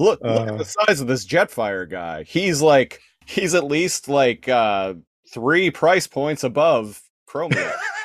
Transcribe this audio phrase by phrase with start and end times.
[0.00, 0.56] Look, look at Uh.
[0.56, 2.24] the size of this Jetfire guy.
[2.24, 4.94] He's like he's at least like uh
[5.32, 7.72] three price points above Chromia.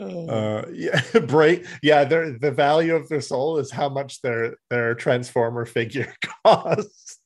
[0.00, 1.64] uh, yeah, break.
[1.82, 6.12] Yeah, their the value of their soul is how much their their transformer figure
[6.44, 7.19] costs.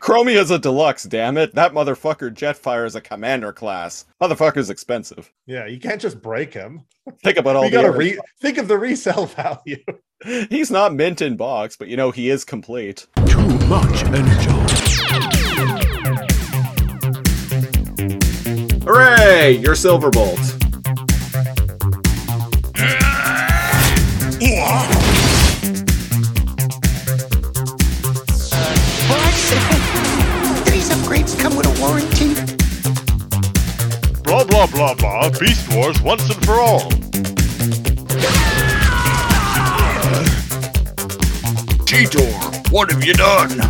[0.00, 1.54] Chromia's a deluxe, damn it.
[1.54, 4.06] That motherfucker Jetfire is a commander class.
[4.22, 5.32] Motherfucker's expensive.
[5.46, 6.82] Yeah, you can't just break him.
[7.22, 9.82] Think about all You the gotta re- think of the resale value.
[10.48, 13.06] He's not mint in box, but you know he is complete.
[13.26, 14.50] Too much energy.
[18.84, 19.52] Hooray!
[19.58, 20.54] You're Silverbolt.
[31.08, 32.34] These upgrades come with a warranty.
[34.22, 35.30] Blah blah blah blah.
[35.38, 36.90] Beast Wars once and for all.
[41.86, 43.60] Cheetor, what have you done?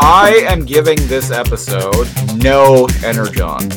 [0.00, 2.08] I am giving this episode
[2.42, 3.70] no energon.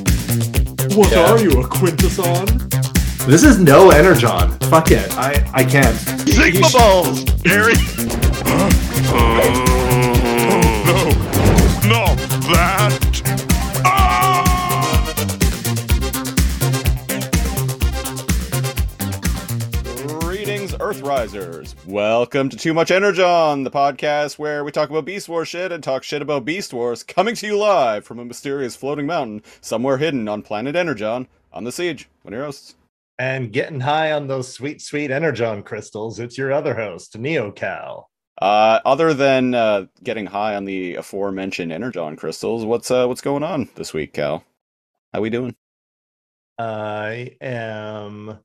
[0.95, 1.31] What Yeah.
[1.31, 2.45] are you, a quintesson?
[3.27, 4.51] This is no energon.
[4.71, 5.15] Fuck it.
[5.17, 5.95] I I can't.
[6.27, 7.75] Sigma balls, Gary.
[8.47, 9.74] Uh,
[11.87, 13.21] That.
[13.85, 14.43] Ah!
[20.07, 21.75] Greetings, Earthrisers.
[21.85, 25.83] Welcome to Too Much Energon, the podcast where we talk about Beast Wars shit and
[25.83, 29.99] talk shit about Beast Wars, coming to you live from a mysterious floating mountain somewhere
[29.99, 32.09] hidden on planet Energon on the Siege.
[32.23, 32.73] One of your hosts.
[33.19, 36.19] And getting high on those sweet, sweet energon crystals.
[36.19, 38.05] It's your other host, NeoCal.
[38.41, 43.43] Uh, other than uh, getting high on the aforementioned Energon crystals, what's uh, what's going
[43.43, 44.43] on this week, Cal?
[45.13, 45.55] How are we doing?
[46.57, 48.39] I am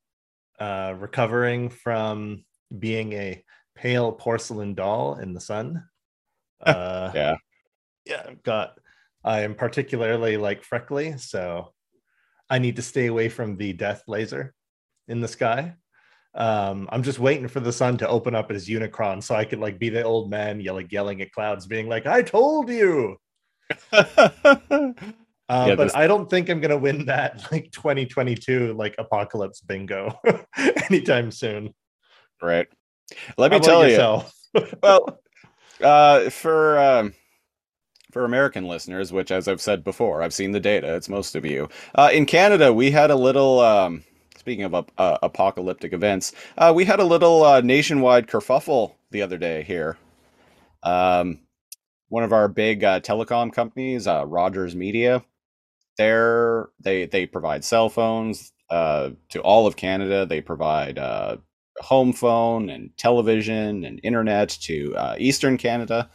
[0.59, 2.45] uh, recovering from
[2.79, 3.43] being a
[3.75, 5.85] pale porcelain doll in the sun.
[6.61, 7.37] Uh, Yeah.
[8.05, 8.79] yeah, I've got.
[9.25, 11.73] I am particularly like freckly, so
[12.51, 14.55] I need to stay away from the death laser
[15.09, 15.77] in the sky.
[16.35, 19.59] Um, I'm just waiting for the sun to open up as Unicron, so I could
[19.59, 23.17] like be the old man yelling, yelling at clouds, being like, "I told you."
[25.51, 29.61] Uh, Yeah, but this- I don't think I'm gonna win that like 2022 like apocalypse
[29.61, 30.17] bingo
[30.89, 31.75] anytime soon.
[32.41, 32.69] right.
[33.37, 34.23] Let me How tell you.
[34.81, 35.21] well,
[35.83, 37.15] uh, for um,
[38.13, 40.95] for American listeners, which, as I've said before, I've seen the data.
[40.95, 41.69] It's most of you.
[41.97, 43.59] Uh, in Canada, we had a little.
[43.59, 44.05] Um,
[44.41, 49.37] speaking of uh, apocalyptic events, uh, we had a little uh, nationwide kerfuffle the other
[49.37, 49.99] day here.
[50.83, 51.41] Um,
[52.09, 55.23] one of our big uh, telecom companies, uh, Rogers Media,
[55.99, 60.25] they're, they they provide cell phones uh, to all of Canada.
[60.25, 61.37] They provide uh,
[61.81, 66.09] home phone and television and internet to uh, Eastern Canada.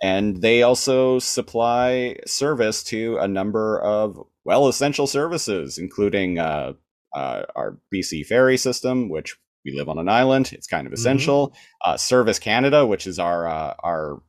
[0.00, 6.74] And they also supply service to a number of, well, essential services, including uh,
[7.14, 10.52] uh, our BC ferry system, which we live on an island.
[10.52, 11.54] It's kind of essential.
[11.84, 14.22] Uh, Service Canada, which is our uh, our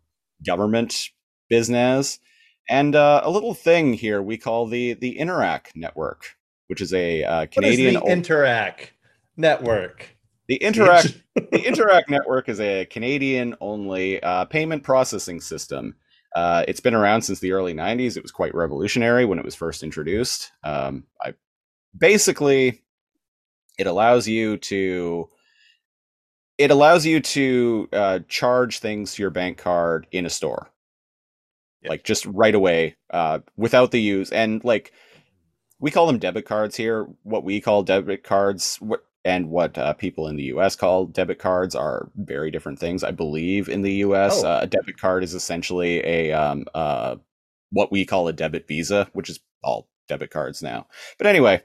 [0.46, 1.10] government
[1.50, 2.20] business,
[2.70, 6.36] and uh, a little thing here we call the the Interac network,
[6.68, 8.90] which is a uh, Canadian what is the Interac
[9.38, 10.18] network?
[10.48, 15.96] the Interac the Interac network is a Canadian only uh, payment processing system.
[16.36, 18.16] Uh, it's been around since the early 90s.
[18.16, 20.52] It was quite revolutionary when it was first introduced.
[20.64, 21.34] Um, I
[21.98, 22.82] basically
[23.78, 25.30] it allows you to
[26.58, 30.70] it allows you to uh, charge things to your bank card in a store
[31.84, 31.90] Yep.
[31.90, 34.92] like just right away uh, without the use and like
[35.80, 39.94] we call them debit cards here what we call debit cards what and what uh,
[39.94, 43.94] people in the us call debit cards are very different things i believe in the
[43.94, 44.48] us Oh.
[44.48, 47.16] uh, a debit card is essentially a um, uh,
[47.72, 50.86] what we call a debit visa which is all debit cards now
[51.18, 51.62] but anyway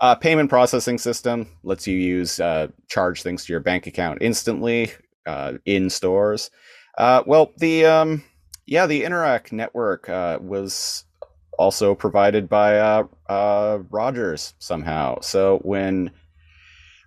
[0.00, 4.90] uh, payment processing system lets you use uh, charge things to your bank account instantly
[5.26, 6.50] uh, in stores.
[6.98, 8.22] Uh, well the um,
[8.66, 11.04] yeah the interac network uh, was
[11.58, 15.20] also provided by uh, rogers somehow.
[15.20, 16.10] So when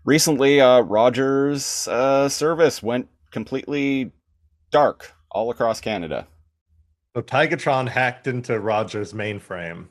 [0.06, 4.12] recently rogers service went completely
[4.72, 6.28] dark all across canada.
[7.16, 9.88] So Tigatron hacked into Roger's mainframe.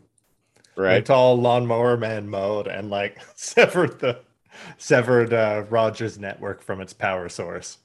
[0.76, 4.20] Right Went all lawnmower man mode and like severed the
[4.78, 7.78] severed uh, Roger's network from its power source.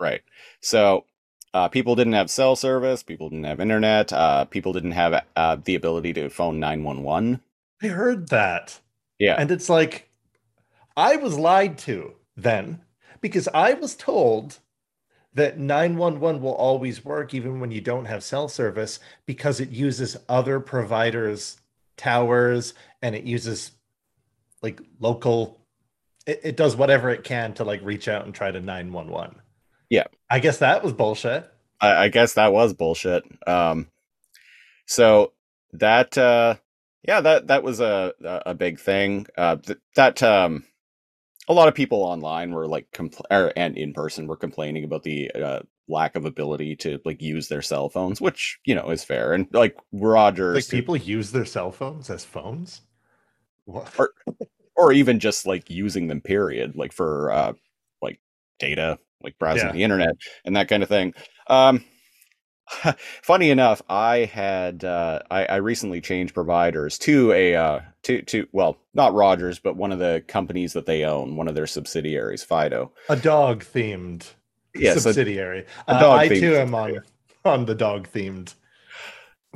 [0.00, 0.22] Right.
[0.60, 1.04] So
[1.52, 3.02] uh, people didn't have cell service.
[3.02, 4.12] People didn't have internet.
[4.12, 7.40] Uh, people didn't have uh, the ability to phone 911.
[7.82, 8.80] I heard that.
[9.18, 9.36] Yeah.
[9.38, 10.10] And it's like,
[10.96, 12.80] I was lied to then
[13.20, 14.58] because I was told
[15.32, 20.16] that 911 will always work even when you don't have cell service because it uses
[20.28, 21.58] other providers'
[21.96, 23.72] towers and it uses
[24.62, 25.60] like local
[26.26, 29.36] it, it does whatever it can to like reach out and try to 911.
[29.90, 30.04] Yeah.
[30.30, 31.50] I guess that was bullshit.
[31.80, 33.24] I, I guess that was bullshit.
[33.46, 33.88] Um,
[34.86, 35.32] so
[35.72, 36.56] that uh,
[37.06, 39.26] yeah, that that was a a big thing.
[39.36, 40.64] Uh, th- that um,
[41.48, 45.02] a lot of people online were like compl- or, and in person were complaining about
[45.02, 49.04] the uh, lack of ability to like use their cell phones, which you know is
[49.04, 49.32] fair.
[49.34, 52.80] And like Rogers, Like people use their cell phones as phones.
[53.66, 54.12] Or-
[54.76, 57.52] or even just like using them period like for uh
[58.02, 58.20] like
[58.58, 59.72] data like browsing Yeah.
[59.72, 61.14] the internet and that kind of thing
[61.46, 61.84] um
[63.22, 68.46] funny enough i had uh I, I recently changed providers to a uh to to
[68.52, 72.42] well not rogers but one of the companies that they own one of their subsidiaries
[72.42, 74.26] fido a dog themed
[74.74, 75.66] yes subsidiary.
[75.88, 77.00] a Uh, I too am on
[77.44, 78.54] on the dog themed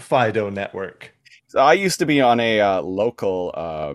[0.01, 1.15] Fido network.
[1.49, 3.95] So I used to be on a uh, local uh,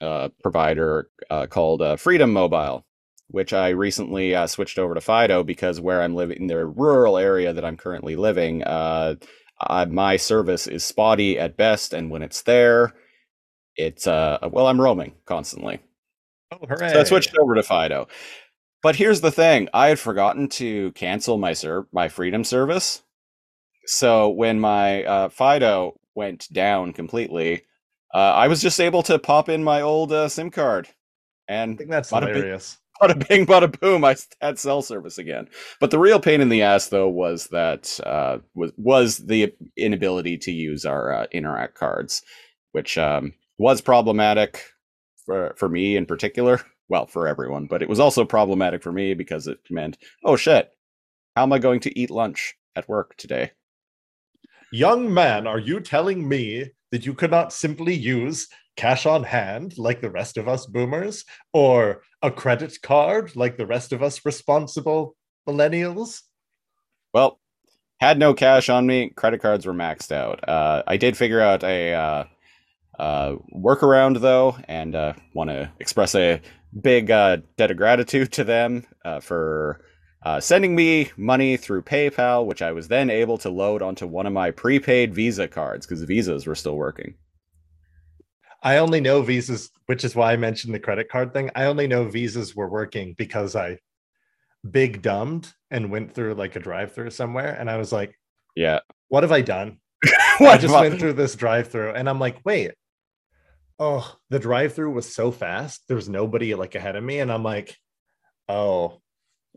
[0.00, 2.84] uh, provider uh, called uh, Freedom Mobile,
[3.28, 7.16] which I recently uh, switched over to Fido because where I'm living in the rural
[7.16, 9.14] area that I'm currently living, uh,
[9.64, 12.92] uh, my service is spotty at best, and when it's there,
[13.76, 15.78] it's uh, well, I'm roaming constantly.
[16.50, 16.92] Oh, hooray!
[16.92, 18.08] So I switched over to Fido.
[18.82, 23.02] But here's the thing: I had forgotten to cancel my ser- my Freedom service.
[23.86, 27.64] So when my uh, Fido went down completely,
[28.14, 30.92] uh, I was just able to pop in my old uh, SIM card, I
[31.48, 32.44] and think that's Bada bing.
[32.44, 32.78] hilarious.
[33.02, 35.48] bada bing, bada boom, I had cell service again.
[35.80, 40.38] But the real pain in the ass, though, was that uh, was was the inability
[40.38, 42.22] to use our uh, Interac cards,
[42.72, 44.64] which um, was problematic
[45.26, 46.60] for for me in particular.
[46.92, 49.96] Well, for everyone, but it was also problematic for me because it meant,
[50.26, 50.68] oh shit,
[51.34, 53.52] how am I going to eat lunch at work today?
[54.72, 58.46] Young man, are you telling me that you could not simply use
[58.76, 61.24] cash on hand like the rest of us boomers
[61.54, 65.16] or a credit card like the rest of us responsible
[65.48, 66.20] millennials?
[67.14, 67.40] Well,
[68.00, 69.08] had no cash on me.
[69.16, 70.46] Credit cards were maxed out.
[70.46, 72.24] Uh, I did figure out a uh,
[72.98, 76.42] uh, workaround though, and uh, want to express a
[76.80, 79.84] big uh, debt of gratitude to them uh, for
[80.24, 84.26] uh, sending me money through PayPal, which I was then able to load onto one
[84.26, 87.14] of my prepaid Visa cards because Visas were still working.
[88.62, 91.50] I only know visas, which is why I mentioned the credit card thing.
[91.56, 93.78] I only know visas were working because I
[94.70, 97.56] big dumbed and went through like a drive through somewhere.
[97.58, 98.14] And I was like,
[98.54, 98.78] Yeah.
[99.08, 99.78] what have I done?
[100.40, 102.70] I just went through this drive through and I'm like, wait,
[103.82, 105.82] oh, the drive through was so fast.
[105.88, 107.18] There was nobody like ahead of me.
[107.18, 107.76] And I'm like,
[108.48, 109.00] oh,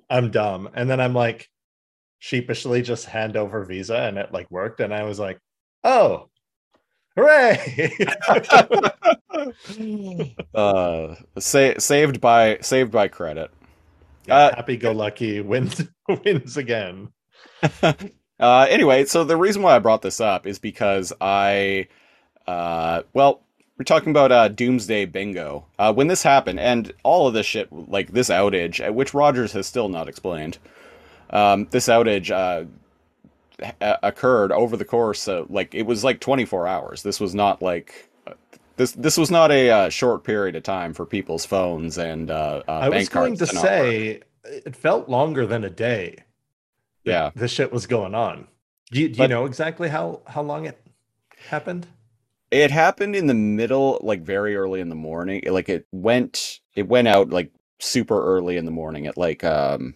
[0.09, 0.67] I'm dumb.
[0.73, 1.47] And then I'm like,
[2.17, 4.79] sheepishly just hand over Visa and it like worked.
[4.79, 5.37] And I was like,
[5.83, 6.29] oh,
[7.15, 7.91] hooray.
[10.55, 13.51] uh, sa- saved by saved by credit.
[14.27, 15.83] Uh, Happy go lucky wins
[16.25, 17.09] wins again.
[17.83, 17.93] uh,
[18.39, 21.89] anyway, so the reason why I brought this up is because I,
[22.47, 23.44] uh, well,
[23.77, 25.65] we're talking about uh, Doomsday Bingo.
[25.77, 29.51] Uh, when this happened, and all of this shit, like this outage, uh, which Rogers
[29.53, 30.57] has still not explained,
[31.31, 32.65] um, this outage uh,
[33.81, 37.03] ha- occurred over the course of like it was like 24 hours.
[37.03, 38.09] This was not like.
[38.27, 38.33] uh,
[38.77, 42.61] This, this was not a uh, short period of time for people's phones and uh,
[42.67, 43.51] uh, I was going to work.
[43.63, 46.17] say it felt longer than a day.
[47.05, 47.31] Yeah.
[47.35, 48.47] This shit was going on.
[48.91, 50.77] Do you, do you But- know exactly how how long it
[51.49, 51.87] happened?
[52.55, 55.43] It happened in the middle, like very early in the morning.
[55.45, 59.95] Like it went, it went out like super early in the morning at like um,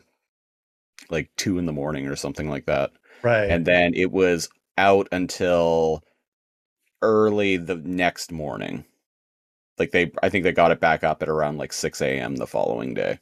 [1.10, 2.92] like two in the morning or something like that,
[3.24, 3.50] Right.
[3.50, 6.04] and then it was out until
[7.02, 8.84] early the next morning.
[9.78, 12.36] Like they, I think they got it back up at around like six a.m.
[12.36, 13.20] the following day.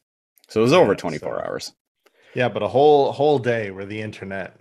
[0.47, 1.73] So it was over twenty four so- hours.
[2.33, 4.59] Yeah, but a whole whole day where the internet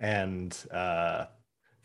[0.00, 1.26] and uh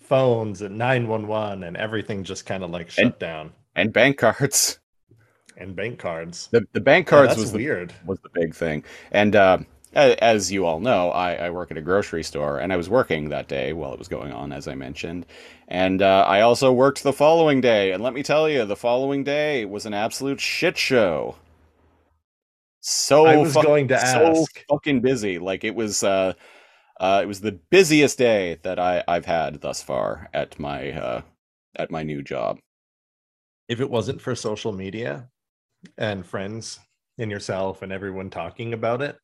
[0.07, 4.79] phones and 911 and everything just kind of like shut And- down And bank cards.
[5.57, 6.47] and bank cards.
[6.51, 7.93] The the bank cards that's was the weird.
[8.05, 8.83] was the big thing.
[9.11, 9.59] And uh,
[9.93, 13.29] as you all know, I, I work at a grocery store, and I was working
[13.29, 15.25] that day while it was going on, as I mentioned.
[15.67, 19.23] And uh, I also worked the following day, and let me tell you, the following
[19.23, 21.35] day was an absolute shit show.
[22.81, 24.63] So I was going to so ask.
[24.69, 25.39] fucking busy.
[25.39, 26.33] Like it was, uh,
[26.99, 31.21] uh, it was the busiest day that I I've had thus far at my uh,
[31.75, 32.59] at my new job.
[33.67, 35.29] If it wasn't for social media
[35.97, 36.79] and friends
[37.17, 39.17] and yourself and everyone talking about it,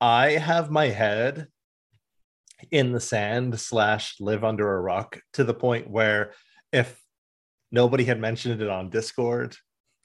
[0.00, 1.48] I have my head
[2.70, 6.32] in the sand slash live under a rock to the point where
[6.72, 7.00] if
[7.70, 9.56] nobody had mentioned it on Discord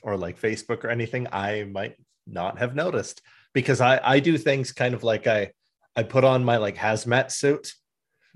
[0.03, 1.95] or like Facebook or anything, I might
[2.27, 3.22] not have noticed
[3.53, 5.51] because I I do things kind of like I
[5.96, 7.74] I put on my like hazmat suit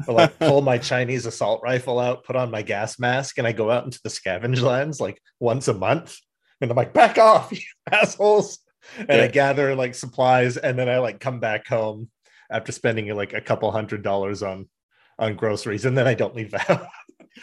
[0.07, 3.51] or like pull my Chinese assault rifle out, put on my gas mask, and I
[3.51, 6.17] go out into the scavenge lands like once a month.
[6.61, 7.59] And I'm like, back off, you
[7.91, 8.59] assholes.
[8.97, 12.09] And I gather like supplies, and then I like come back home
[12.49, 14.67] after spending like a couple hundred dollars on
[15.19, 16.85] on groceries, and then I don't leave the house,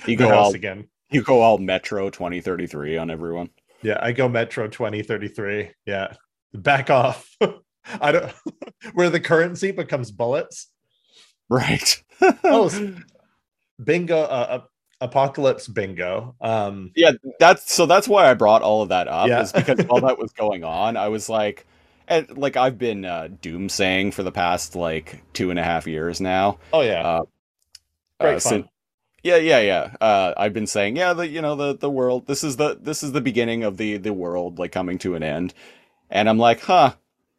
[0.07, 0.89] You go all again.
[1.11, 3.51] you go all Metro 2033 on everyone.
[3.83, 5.71] Yeah, I go Metro 2033.
[5.87, 6.15] Yeah.
[6.55, 7.29] Back off.
[8.01, 8.33] I don't
[8.95, 10.69] where the currency becomes bullets.
[11.49, 12.03] Right.
[12.45, 12.71] Oh,
[13.85, 14.61] bingo uh, uh,
[15.01, 16.35] apocalypse bingo.
[16.41, 19.43] Um yeah, that's so that's why I brought all of that up Yeah.
[19.43, 21.67] is because while that was going on, I was like
[22.09, 26.21] and like I've been uh doomsaying for the past like two and a half years
[26.21, 26.59] now.
[26.73, 27.03] oh yeah.
[27.03, 27.25] Uh,
[28.21, 28.69] Great uh, fun.
[29.23, 29.97] yeah, yeah, yeah.
[30.01, 32.27] Uh, I've been saying, yeah, the you know the the world.
[32.27, 35.23] This is the this is the beginning of the the world like coming to an
[35.23, 35.55] end,
[36.11, 36.95] and I'm like, huh,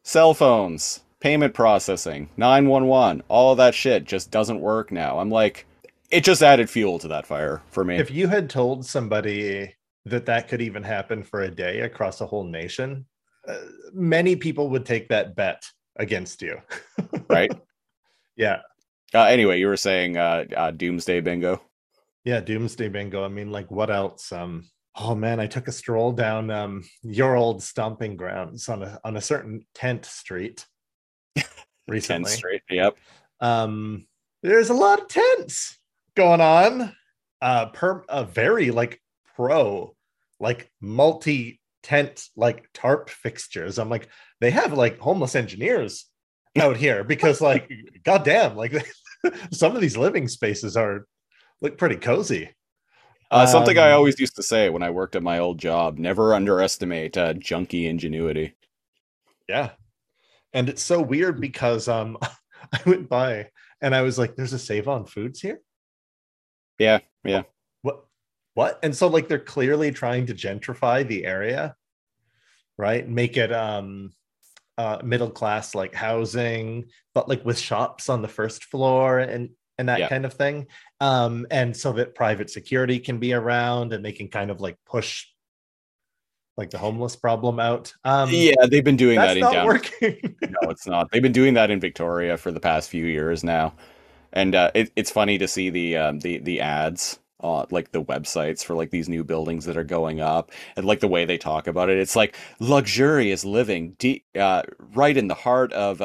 [0.06, 5.20] cell phones, payment processing, nine one one, all of that shit just doesn't work now.
[5.20, 5.66] I'm like,
[6.12, 7.98] it just added fuel to that fire for me.
[7.98, 9.74] if you had told somebody
[10.06, 13.06] that that could even happen for a day across a whole nation,
[13.48, 13.58] uh,
[13.94, 15.66] many people would take that bet
[15.98, 16.62] against you.
[17.30, 17.52] right?
[18.36, 18.62] Yeah.
[19.14, 21.62] Uh, anyway, you were saying uh, uh, doomsday bingo.
[22.26, 23.24] Yeah, Doomsday Bingo.
[23.24, 24.32] I mean, like, what else?
[24.32, 29.00] Um, oh man, I took a stroll down um your old stomping grounds on a
[29.04, 30.66] on a certain tent street
[31.88, 32.32] recently.
[32.32, 32.62] 10th Street.
[32.70, 32.98] Yep.
[33.42, 34.08] Um,
[34.42, 35.78] there's a lot of tents
[36.16, 36.96] going on.
[37.42, 39.02] Uh, per a very like
[39.36, 39.96] pro,
[40.40, 43.78] like multi tent like tarp fixtures.
[43.78, 44.10] I'm like,
[44.40, 46.06] they have like homeless engineers
[46.58, 47.72] out here because like,
[48.04, 48.74] goddamn, like
[49.52, 51.06] some of these living spaces are
[51.62, 52.50] look pretty cozy.
[53.32, 55.98] Uh, something I Um, always used to say when I worked at my old job:
[56.00, 58.56] never underestimate uh, junkie ingenuity.
[59.48, 59.72] Yeah.
[60.54, 62.18] And it's so weird because um
[62.74, 63.52] I went by
[63.82, 65.62] and I was like, there's a save on foods here.
[66.80, 67.44] Yeah, yeah.
[67.82, 68.06] What
[68.54, 68.80] what?
[68.84, 71.76] And so like they're clearly trying to gentrify the area,
[72.78, 73.08] right?
[73.08, 74.12] Make it um
[74.78, 79.90] uh middle class like housing, but like with shops on the first floor and and
[79.90, 80.10] that Yeah.
[80.10, 80.68] kind of thing.
[81.00, 84.78] Um, and so that private security can be around and they can kind of like
[84.86, 85.26] push
[86.58, 87.94] like the homeless problem out.
[88.04, 89.66] Um yeah, they've been doing that in not down.
[89.66, 90.36] working.
[90.48, 91.10] No, it's not.
[91.12, 93.74] They've been doing that in Victoria for the past few years now,
[94.32, 97.20] and uh, it, it's funny to see the um, the the ads.
[97.42, 101.02] Uh, like the websites for like these new buildings that are going up and like
[101.02, 104.64] the way they talk about it it's like luxurious living deep uh,
[104.96, 106.02] right in the heart of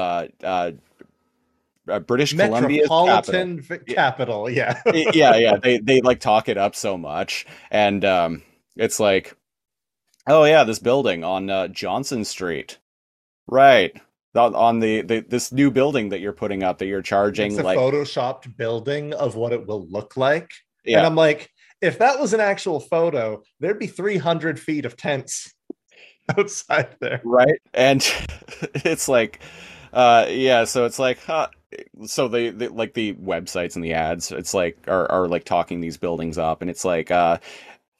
[1.91, 4.51] uh, british columbia's capital metropolitan capital.
[4.51, 4.81] Yeah.
[5.13, 8.43] Yeah yeah they they like talk it up so much and um
[8.77, 9.37] it's like
[10.27, 12.79] oh yeah this building on uh, johnson street
[13.47, 14.01] right
[14.35, 17.61] on, on the, the this new building that you're putting up that you're charging it's
[17.61, 20.51] a like photoshopped building of what it will look like.
[20.85, 24.97] And yeah I'm like, if that was an actual photo, there'd be 300 feet of
[24.97, 25.53] tents
[26.39, 27.21] outside there.
[27.25, 28.03] right and
[28.75, 29.41] it's like
[29.93, 31.49] uh yeah so it's like huh
[32.07, 35.81] so they, they like the websites and the ads it's like are, are like talking
[35.81, 37.39] these buildings up and it's like uh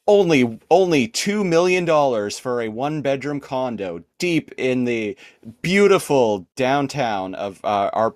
[0.07, 5.17] only only two million dollars for a one bedroom condo deep in the
[5.63, 8.13] beautiful downtown of uh, our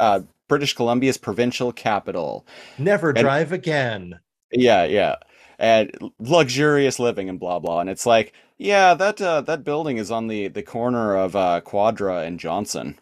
[0.00, 2.46] uh, British Columbia's provincial capital.
[2.78, 4.18] Never And- drive again.
[4.52, 5.16] Yeah, yeah,
[5.58, 7.80] and luxurious living and blah blah.
[7.80, 11.60] And it's like, yeah, that uh, that building is on the the corner of uh,
[11.62, 12.98] Quadra and Johnson,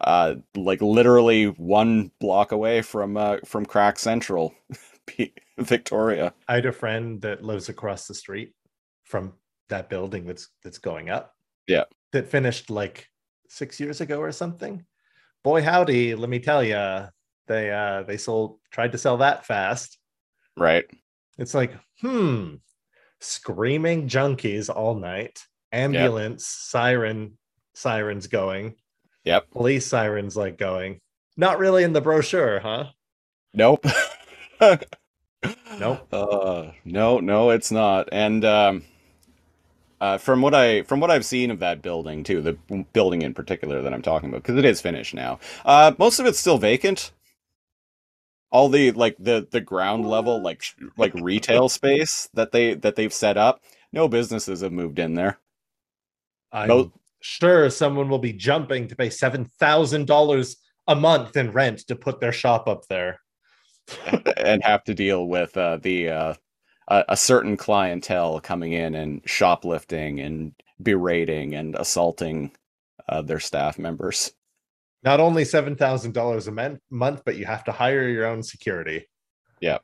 [0.00, 4.54] uh, like literally one block away from uh, from Crack Central,
[5.58, 6.32] Victoria.
[6.48, 8.54] I had a friend that lives across the street
[9.04, 9.32] from
[9.68, 11.34] that building that's that's going up.
[11.66, 11.84] Yeah.
[12.12, 13.08] That finished like
[13.48, 14.84] six years ago or something.
[15.42, 17.06] Boy howdy, let me tell you,
[17.46, 19.98] they uh they sold tried to sell that fast.
[20.56, 20.84] Right.
[21.38, 22.54] It's like, hmm,
[23.20, 27.36] screaming junkies all night, ambulance, siren,
[27.74, 28.74] sirens going,
[29.26, 29.50] Yep.
[29.50, 31.00] police sirens like going.
[31.36, 32.86] Not really in the brochure, huh?
[33.52, 33.84] Nope.
[34.60, 36.08] Nope.
[36.12, 38.08] Uh, no, no, it's not.
[38.10, 38.82] And um,
[40.00, 43.34] uh, from what I from what I've seen of that building too, the building in
[43.34, 45.38] particular that I'm talking about, because it is finished now.
[45.64, 47.12] Uh, most of it's still vacant.
[48.50, 50.62] All the like the the ground level like
[50.96, 55.38] like retail space that they that they've set up, no businesses have moved in there.
[56.50, 56.92] I'm Mo-
[57.26, 60.56] sure someone will be jumping to pay $7,000
[60.88, 63.20] a month in rent to put their shop up there.
[64.36, 66.34] and have to deal with uh, the uh,
[66.88, 70.52] a, a certain clientele coming in and shoplifting and
[70.82, 72.50] berating and assaulting
[73.08, 74.32] uh, their staff members.
[75.04, 79.08] Not only $7,000 a men- month, but you have to hire your own security.
[79.60, 79.78] Yeah,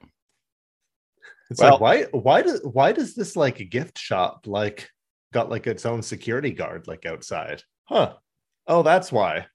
[1.51, 4.91] It's Well- like why why does why does this like a gift shop like
[5.33, 7.65] got like its own security guard like outside?
[7.85, 8.15] Huh.
[8.67, 9.47] Oh, that's why.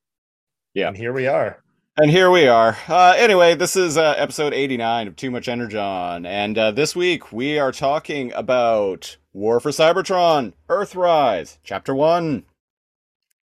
[0.73, 0.89] Yeah.
[0.89, 1.63] And here we are.
[1.99, 2.77] And here we are.
[2.87, 6.27] Uh, anyway, this is uh, episode 89 of Too Much Energon.
[6.27, 12.43] And uh, this week we are talking about War for Cybertron, Earthrise, Chapter 1.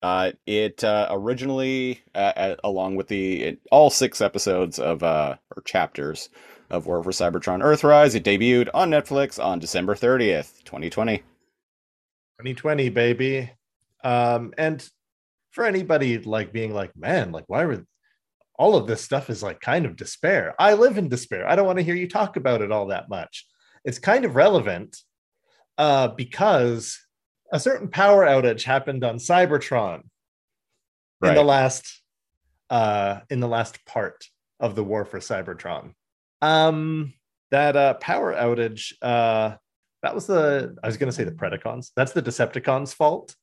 [0.02, 5.62] Uh, it uh, originally, uh, along with the it, all six episodes of, uh, or
[5.62, 6.28] chapters
[6.70, 11.22] of War for Cybertron Earthrise, it debuted on Netflix on December 30th, 2020.
[12.38, 13.50] 2020, baby.
[14.02, 14.86] Um, and
[15.50, 17.84] for anybody like being like, man, like why were
[18.56, 20.54] all of this stuff is like kind of despair.
[20.58, 21.48] I live in despair.
[21.48, 23.46] I don't want to hear you talk about it all that much.
[23.84, 24.96] It's kind of relevant
[25.78, 27.00] uh, because
[27.52, 30.02] a certain power outage happened on Cybertron
[31.22, 32.02] in the last
[32.70, 34.26] uh, in the last part
[34.60, 35.92] of the war for Cybertron.
[36.42, 37.14] Um,
[37.50, 39.56] that uh, power outage uh,
[40.04, 41.90] that was the I was going to say the Predacons.
[41.96, 43.34] That's the Decepticons' fault,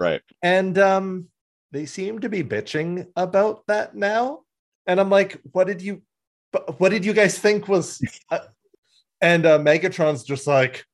[0.00, 0.22] Right.
[0.42, 1.28] and um,
[1.70, 4.40] they seem to be bitching about that now.
[4.86, 6.00] And I'm like, what did you,
[6.78, 8.00] what did you guys think was?
[8.30, 8.38] Uh,
[9.20, 10.86] and uh, Megatron's just like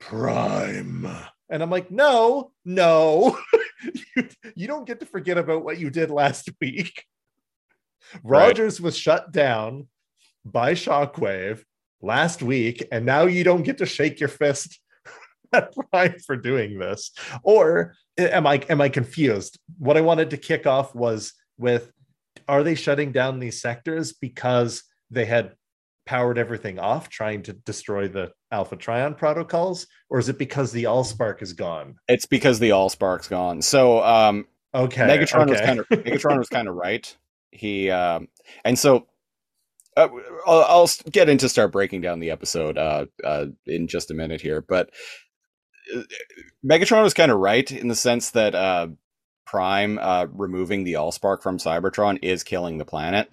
[0.00, 1.06] Prime,
[1.48, 3.38] and I'm like, no, no,
[4.16, 7.04] you, you don't get to forget about what you did last week.
[8.24, 8.48] Right.
[8.48, 9.86] Rogers was shut down
[10.44, 11.62] by Shockwave
[12.02, 14.80] last week, and now you don't get to shake your fist
[15.52, 17.12] at Prime for doing this.
[17.42, 19.58] Or am I am I confused?
[19.78, 21.90] What I wanted to kick off was with
[22.48, 25.54] are they shutting down these sectors because they had
[26.06, 30.84] powered everything off trying to destroy the Alpha Trion protocols, or is it because the
[30.84, 31.96] Allspark is gone?
[32.08, 33.62] It's because the Allspark's gone.
[33.62, 35.02] So, um, Okay.
[35.02, 37.16] Megatron was kind of Megatron was kind of right.
[37.50, 38.28] He um,
[38.64, 39.06] and so
[39.96, 40.08] uh,
[40.46, 44.40] I'll, I'll get into start breaking down the episode uh, uh, in just a minute
[44.40, 44.90] here, but
[45.94, 46.02] uh,
[46.64, 48.88] Megatron was kind of right in the sense that uh,
[49.46, 53.30] Prime uh, removing the Allspark from Cybertron is killing the planet.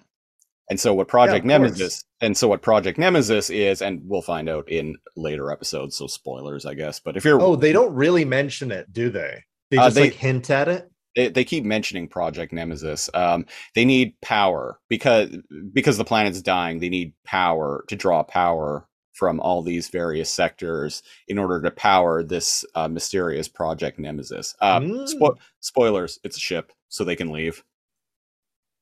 [0.70, 1.58] And so what Project Yeah.
[1.58, 5.96] Nemesis and so what Project Nemesis is, and we'll find out in later episodes.
[5.96, 7.00] So spoilers, I guess.
[7.00, 9.44] But if you're Oh, they don't really mention it, do they?
[9.70, 10.90] They just they- like hint at it.
[11.18, 13.10] They, they keep mentioning Project Nemesis.
[13.12, 15.36] Um, they need power because
[15.72, 16.78] because the planet's dying.
[16.78, 22.22] They need power to draw power from all these various sectors in order to power
[22.22, 24.54] this uh, mysterious Project Nemesis.
[24.60, 25.12] Uh, Mm.
[25.12, 27.64] spo- spoilers: it's a ship, so they can leave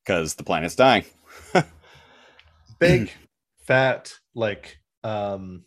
[0.05, 1.05] because the planet's dying.
[2.79, 3.11] Big,
[3.65, 5.63] fat, like, um,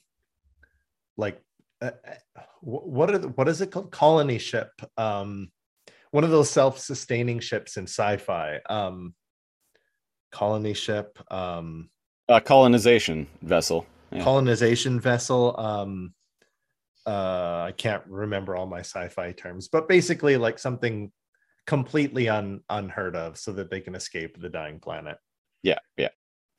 [1.17, 1.43] like,
[1.83, 1.91] uh,
[2.37, 3.91] uh, what are the, what is it called?
[3.91, 4.71] Colony ship.
[4.97, 5.51] Um,
[6.11, 8.61] one of those self-sustaining ships in sci-fi.
[8.69, 9.15] Um,
[10.33, 11.19] colony ship.
[11.31, 11.91] Um,
[12.29, 13.87] Uh, colonization vessel.
[14.13, 14.25] Yeah.
[14.25, 15.59] colonization vessel.
[15.59, 16.15] Um,
[17.07, 21.13] uh, I can't remember all my sci-fi terms, but basically, like something
[21.67, 25.19] completely un, unheard of, so that they can escape the dying planet.
[25.63, 26.09] Yeah, yeah.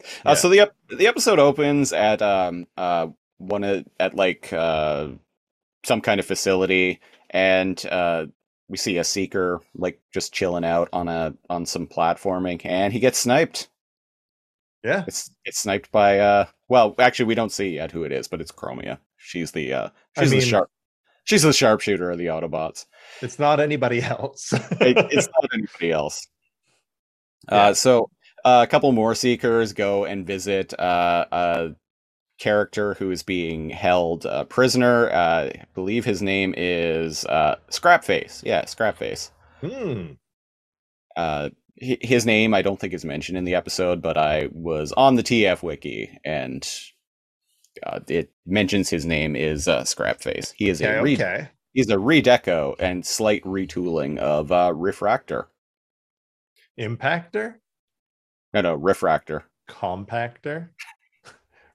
[0.01, 0.31] Yeah.
[0.31, 5.09] Uh, so the ep- the episode opens at um uh one of at like uh
[5.85, 8.25] some kind of facility, and uh
[8.71, 12.99] we see a seeker like just chilling out on a on some platforming, and he
[12.99, 13.67] gets sniped.
[14.81, 15.03] Yeah.
[15.07, 18.39] It's it's sniped by uh well actually we don't see yet who it is, but
[18.39, 18.97] it's Chromia.
[19.17, 20.69] She's the uh I she's the mean- sharp
[21.25, 22.85] she's the sharpshooter of the Autobots.
[23.21, 24.53] It's not anybody else.
[24.53, 26.25] it, it's not anybody else.
[27.49, 27.57] Yeah.
[27.57, 28.09] Uh, so
[28.45, 31.69] uh, a couple more seekers go and visit uh, a
[32.41, 35.09] character who is being held uh, prisoner.
[35.11, 38.41] Uh, I believe his name is uh, Scrapface.
[38.43, 39.29] Yeah, Scrapface.
[39.61, 40.13] Hmm.
[41.15, 45.15] Uh, his name I don't think is mentioned in the episode, but I was on
[45.15, 46.67] the TF wiki and
[47.83, 50.51] uh, it mentions his name is uh, Scrapface.
[50.55, 50.95] He is Okay.
[50.97, 51.49] a re- okay.
[51.73, 55.45] he's a redeco and slight retooling of uh, Refraktor.
[56.79, 57.55] Impactor,
[58.53, 59.43] No, no, Refraktor.
[59.69, 60.69] compactor,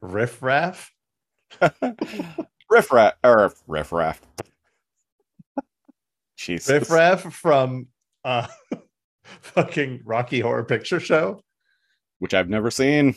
[0.01, 0.91] riffraff.
[2.71, 4.21] Riffraff or riffraff.
[6.37, 6.69] Jesus.
[6.69, 7.87] Riffraff from
[8.25, 8.47] uh
[9.41, 11.41] fucking Rocky Horror Picture Show.
[12.19, 13.15] which I've never seen,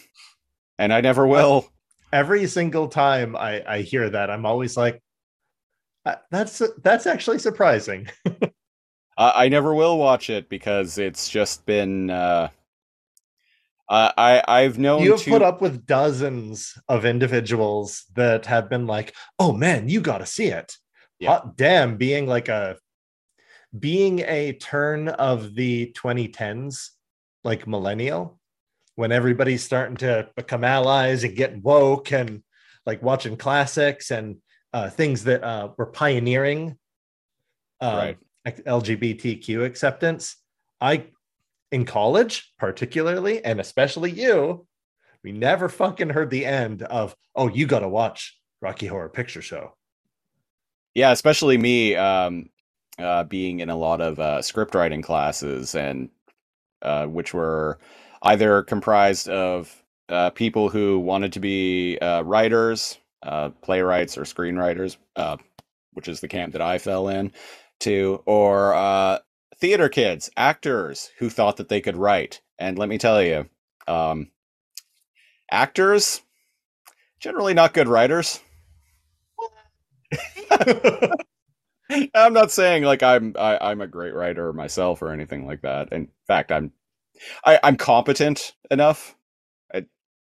[0.78, 1.68] and I never will.
[2.14, 5.02] Every single time I I hear that, I'm always like,
[6.06, 8.08] "Uh, that's that's actually surprising.
[9.18, 12.10] I, I never will watch it because it's just been.
[12.12, 12.50] Uh,
[13.90, 18.70] uh, I I've known You have to- put up with dozens of individuals that have
[18.70, 20.78] been like, "Oh man, you got to see it."
[21.20, 21.30] Yeah.
[21.30, 22.78] Hot damn, being like a
[23.78, 26.90] being a turn of the 2010s,
[27.44, 28.40] like millennial,
[28.96, 32.42] when everybody's starting to become allies and get woke and
[32.86, 34.38] like watching classics and
[34.74, 36.78] uh, things that uh, were pioneering
[37.82, 38.18] um, Right.
[38.66, 40.36] LGBTQ acceptance.
[40.82, 41.08] I,
[41.72, 44.66] in college, particularly, and especially you,
[45.24, 49.42] we never fucking heard the end of, oh, you got to watch Rocky Horror Picture
[49.42, 49.74] Show.
[50.96, 52.50] yeah, especially me um,
[52.98, 56.10] uh, being in a lot of uh, script writing classes and
[56.82, 57.80] uh, which were
[58.24, 64.98] either comprised of uh, people who wanted to be uh, writers, uh, playwrights, or screenwriters,
[65.94, 67.32] which is the camp that I fell in
[67.82, 68.74] to, or
[69.60, 72.42] theater kids, actors who thought that they could write.
[72.60, 73.50] And let me tell you,
[73.88, 74.32] um,
[75.52, 76.22] actors
[77.20, 78.40] generally not good writers.
[82.14, 85.92] I'm not saying like I'm I, I'm a great writer myself or anything like that.
[85.92, 86.72] In fact, I'm
[87.46, 89.16] I, I'm competent enough.
[89.74, 89.86] I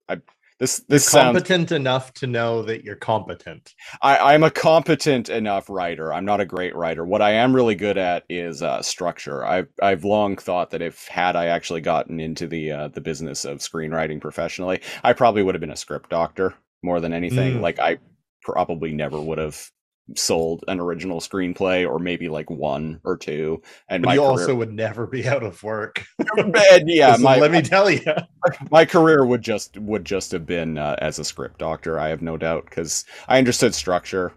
[0.08, 0.20] I
[0.60, 3.74] this this sounds competent enough to know that you're competent.
[4.02, 6.12] I, I'm a competent enough writer.
[6.12, 7.04] I'm not a great writer.
[7.04, 9.44] What I am really good at is uh, structure.
[9.44, 13.46] I've I've long thought that if had I actually gotten into the uh, the business
[13.46, 17.56] of screenwriting professionally, I probably would have been a script doctor more than anything.
[17.56, 17.60] Mm.
[17.62, 17.98] Like I
[18.42, 19.70] probably never would have
[20.16, 23.62] sold an original screenplay or maybe like one or two.
[23.88, 26.04] And you career, also would never be out of work.
[26.36, 28.00] and yeah, my let me tell you.
[28.70, 31.98] my career would just would just have been uh, as a script doctor.
[31.98, 34.32] I have no doubt because I understood structure.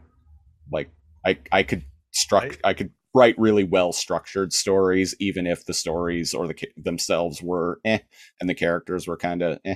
[0.71, 0.89] Like
[1.25, 1.83] I I could
[2.13, 2.59] struct Right.
[2.63, 7.79] I could write really well structured stories, even if the stories or the themselves were
[7.85, 7.99] eh,
[8.39, 9.75] and the characters were kind of eh.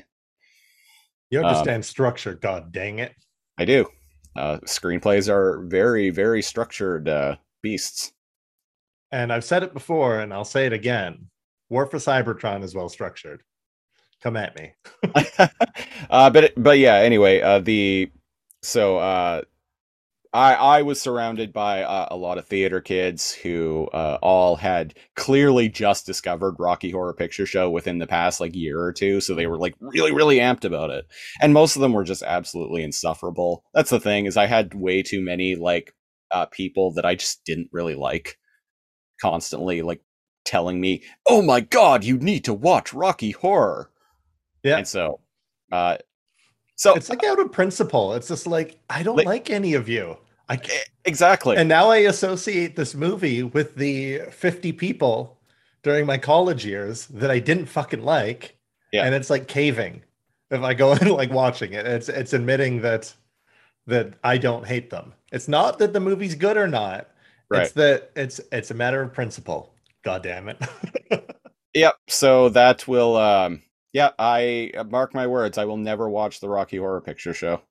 [1.30, 3.14] You Um, understand structure, god dang it.
[3.58, 3.90] I do.
[4.38, 8.13] Uh, screenplays are very very structured uh, beasts.
[9.12, 11.30] And I've said it before and I'll say it again.
[11.69, 13.43] War for Cybertron is well structured.
[14.21, 14.73] Come at me.
[16.10, 16.95] uh, but but yeah.
[16.95, 18.12] Anyway, uh, the
[18.62, 19.41] so uh,
[20.34, 24.94] I I was surrounded by uh, a lot of theater kids who uh, all had
[25.16, 29.34] clearly just discovered Rocky Horror Picture Show within the past like year or two, so
[29.36, 31.06] they were like really really amped about it,
[31.42, 33.63] and most of them were just absolutely insufferable.
[33.74, 35.94] That's the thing is I had way too many like
[36.32, 38.38] uh, people that I just didn't really like,
[39.22, 40.02] constantly like
[40.46, 43.92] telling me, "Oh my god, you need to watch Rocky Horror."
[44.63, 44.78] Yeah.
[44.78, 45.22] And so,
[45.72, 45.98] uh,
[46.78, 48.13] so It's like out of principle.
[48.13, 50.18] It's just like, I don't Like- like any of you.
[50.50, 50.58] I
[51.04, 51.58] exactly.
[51.58, 55.38] And now I associate this movie with the 50 people
[55.84, 58.56] during my college years that I didn't fucking like.
[58.94, 59.04] Yeah.
[59.04, 60.04] And it's like caving
[60.50, 61.86] if I go and like watching it.
[61.86, 63.13] It's it's admitting that
[63.88, 65.13] that I don't hate them.
[65.34, 67.10] It's not that the movie's good or not.
[67.50, 67.63] Right.
[67.63, 69.74] It's that it's it's a matter of principle.
[70.04, 70.58] God damn it.
[71.74, 71.96] Yep.
[72.08, 73.62] So that will, um,
[73.93, 75.58] yeah, I uh, mark my words.
[75.58, 77.62] I will never watch the Rocky Horror Picture Show.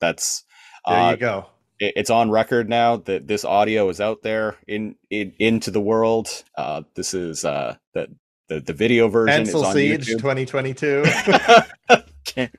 [0.00, 0.44] That's
[0.86, 1.46] there uh, you go.
[1.80, 5.80] it- it's on record now that this audio is out there in, in into the
[5.80, 6.28] world.
[6.56, 8.08] Uh, this is uh the
[8.48, 10.18] the, the video version Cancel is on Siege YouTube.
[10.18, 11.04] 2022.
[12.24, 12.50] Can-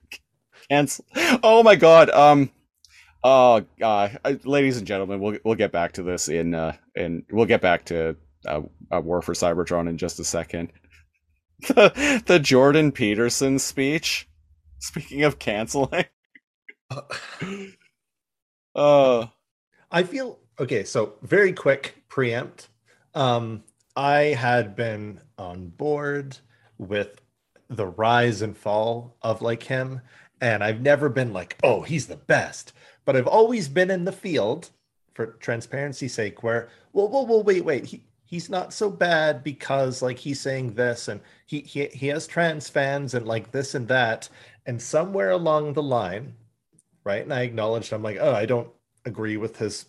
[0.70, 1.06] cancel.
[1.44, 2.10] Oh my god.
[2.10, 2.50] Um.
[3.24, 4.10] Oh Uh,
[4.44, 7.86] ladies and gentlemen, we'll we'll get back to this in uh in we'll get back
[7.86, 8.16] to
[8.48, 10.72] uh, uh War for Cybertron in just a second.
[11.68, 14.28] The the Jordan Peterson speech.
[14.80, 16.06] Speaking of canceling.
[18.76, 19.28] Uh
[19.92, 20.84] I feel okay.
[20.84, 22.70] So very quick preempt.
[23.16, 23.64] Um,
[23.96, 26.38] I had been on board
[26.78, 27.22] with
[27.70, 30.02] the rise and fall of like him,
[30.42, 32.74] and I've never been like, oh, he's the best.
[33.06, 34.72] But I've always been in the field
[35.14, 40.02] for transparency's sake, where, well, well, well, wait, wait, he he's not so bad because
[40.02, 43.88] like he's saying this and he he he has trans fans and like this and
[43.88, 44.28] that,
[44.66, 46.34] and somewhere along the line,
[47.04, 47.22] right?
[47.22, 48.70] And I acknowledged I'm like, oh, I don't
[49.06, 49.86] agree with his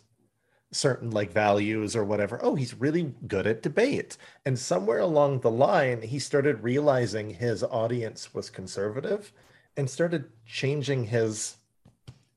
[0.73, 2.39] certain like values or whatever.
[2.43, 4.19] Oh, he's really good at debate.
[4.45, 9.33] And somewhere along the line, he started realizing his audience was conservative
[9.79, 11.57] and started changing his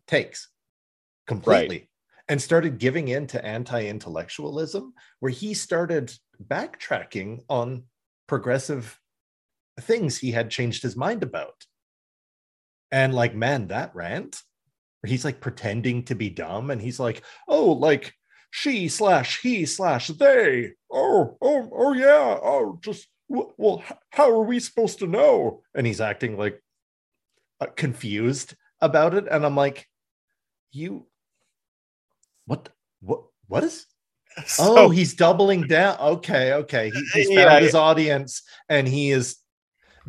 [0.06, 0.48] takes
[1.26, 1.90] completely
[2.30, 6.14] and started giving in to anti-intellectualism where he started
[6.44, 7.84] backtracking on
[8.28, 9.00] progressive
[9.80, 11.66] things he had changed his mind about.
[12.92, 14.42] And like, man, that rant
[15.02, 18.14] where he's like pretending to be dumb and he's like, oh, like
[18.52, 20.74] she slash he slash they.
[20.92, 22.40] Oh, oh, oh yeah.
[22.42, 25.62] Oh, just well, how are we supposed to know?
[25.76, 26.62] And he's acting like
[27.60, 29.88] uh, confused about it, and I'm like,
[30.72, 31.08] you,
[32.48, 32.70] what,
[33.02, 33.86] what, what is?
[34.46, 35.98] So- oh, he's doubling down.
[36.00, 36.90] Okay, okay.
[36.92, 39.38] He, he's found Yeah, his audience, and he is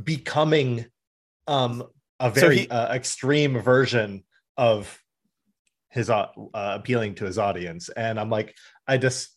[0.02, 0.86] becoming
[1.46, 1.82] um
[2.20, 4.24] a So very he- uh, extreme version
[4.56, 5.02] of
[5.90, 7.88] his uh, uh, appealing to his audience.
[7.88, 8.54] And I'm like,
[8.86, 9.30] I just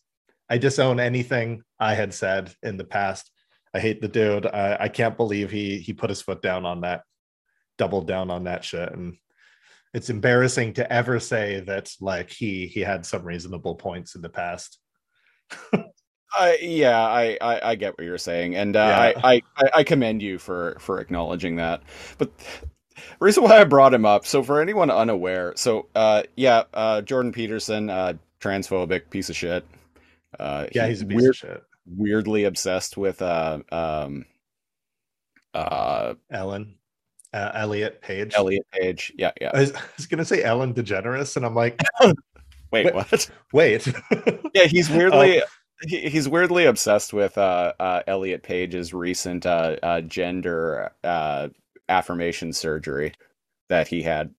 [0.50, 3.30] I disown anything I had said in the past.
[3.72, 4.44] I hate the dude.
[4.44, 7.02] I, I can't believe he he put his foot down on that,
[7.78, 9.16] doubled down on that shit, and
[9.94, 14.28] it's embarrassing to ever say that like he he had some reasonable points in the
[14.28, 14.78] past.
[16.34, 19.20] I yeah, I, I I get what you're saying, and uh, Yeah.
[19.22, 21.82] I, I I- commend you for for acknowledging that.
[22.16, 22.30] But
[23.20, 27.32] reason why I brought him up, so for anyone unaware, so uh, yeah, uh, Jordan
[27.32, 29.66] Peterson, uh, transphobic piece of shit.
[30.40, 31.62] Uh, Yeah, he's a piece weird, of shit.
[31.86, 34.24] weirdly obsessed with uh um
[35.52, 36.76] uh Ellen,
[37.32, 38.34] uh, Elliot Page.
[38.36, 39.12] Elliot Page.
[39.16, 39.50] Yeah, yeah.
[39.54, 42.14] I was, I was gonna say Ellen DeGeneres, and I'm like, Wait,
[42.86, 42.94] wait.
[42.94, 43.30] what?
[43.52, 43.86] wait.
[44.54, 45.46] Yeah, he's weirdly Oh.
[45.86, 51.48] he, he's weirdly obsessed with uh, uh, Elliot Page's recent uh, uh, gender uh,
[51.88, 53.12] affirmation surgery
[53.68, 54.34] that he had,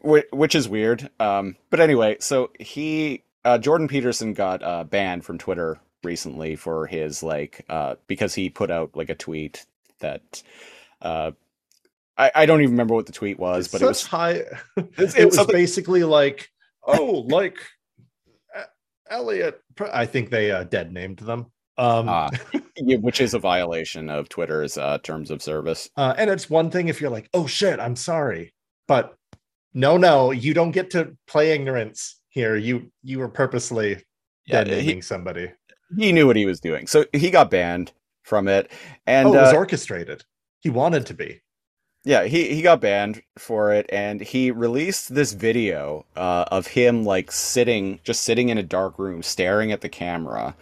[0.00, 1.10] whi- which is weird.
[1.18, 6.86] Um, but anyway, so he uh, Jordan Peterson got uh, banned from Twitter recently for
[6.86, 9.66] his like uh, because he put out like a tweet
[10.00, 10.42] that.
[11.00, 11.32] Uh,
[12.22, 14.42] I, I don't even remember what the tweet was, but it was high.
[14.76, 16.48] it's- it was something- basically like,
[16.86, 17.56] oh, like
[18.56, 18.64] uh,
[19.10, 19.60] Elliot.
[19.92, 21.46] I think they uh, dead named them.
[21.78, 22.06] Um,
[22.76, 25.88] yeah, which is a violation of Twitter's uh, terms of service.
[25.96, 28.52] uh, and it's one thing if you're like, oh shit, I'm sorry,
[28.86, 29.14] but
[29.72, 32.56] no, no, you don't get to play ignorance here.
[32.56, 34.04] You you were purposely
[34.46, 35.50] Yeah, dead naming somebody.
[35.96, 36.86] he knew what he was doing.
[36.86, 37.90] So he got banned
[38.22, 38.70] from it.
[39.06, 40.24] And oh, it was uh, orchestrated.
[40.60, 41.40] He wanted to be.
[42.04, 43.86] Yeah, he, he got banned for it.
[43.92, 48.98] And he released this video uh, of him like sitting, just sitting in a dark
[48.98, 50.54] room, staring at the camera,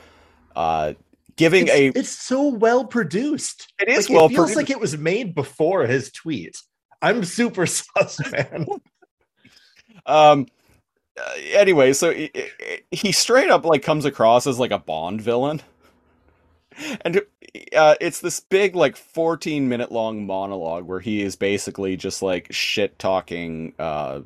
[0.57, 0.95] uh,
[1.37, 1.87] giving It's, a.
[1.95, 3.73] it's so well produced.
[3.79, 4.57] It is Like, well it feels produced.
[4.57, 6.57] like it was made before his tweet.
[7.03, 8.67] I'm super sus, man.
[10.07, 10.47] Um.
[11.19, 12.31] uh, anyway, so he,
[12.91, 15.63] he straight up like comes across as like a Bond villain,
[17.03, 17.23] and
[17.77, 22.47] uh, it's this big like 14 minute long monologue where he is basically just like
[22.51, 24.21] shit talking uh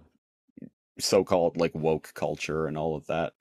[0.99, 3.33] so-called like woke culture and all of that.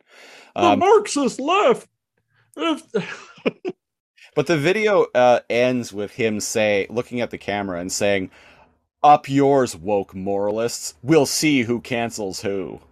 [0.56, 1.88] Um, Marxist left.
[4.36, 8.32] But the video uh, ends with him say, looking at the camera and saying,
[9.04, 10.96] "Up yours, woke moralists.
[11.04, 12.82] We'll see who cancels who."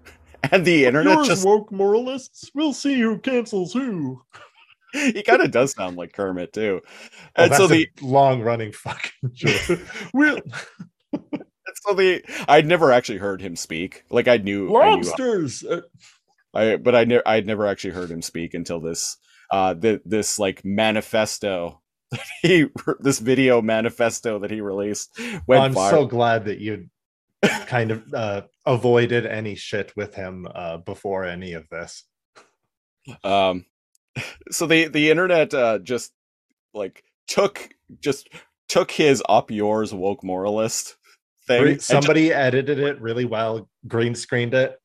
[0.51, 2.49] And the internet just woke moralists.
[2.55, 4.23] We'll see who cancels who.
[5.13, 6.81] he kind of does sound like Kermit too.
[7.37, 9.79] Oh, And so the long running fucking joke.
[10.13, 10.39] we'll,
[11.83, 14.03] so the I'd never actually heard him speak.
[14.09, 15.63] Like I knew, I knew lobsters.
[15.63, 15.81] Uh,
[16.53, 19.17] I but I never I'd never actually heard him speak until this
[19.51, 22.65] uh th- this like manifesto that he
[22.99, 26.89] this video manifesto that he released went I'm so glad that you
[27.41, 32.03] kind of uh, avoided any shit with him uh, before any of this.
[33.23, 33.65] um
[34.51, 36.11] so the the internet uh just
[36.73, 37.69] like took
[37.99, 38.29] just
[38.67, 40.95] took his up yours woke moralist
[41.47, 44.79] thing Somebody edited it really well, green screened it.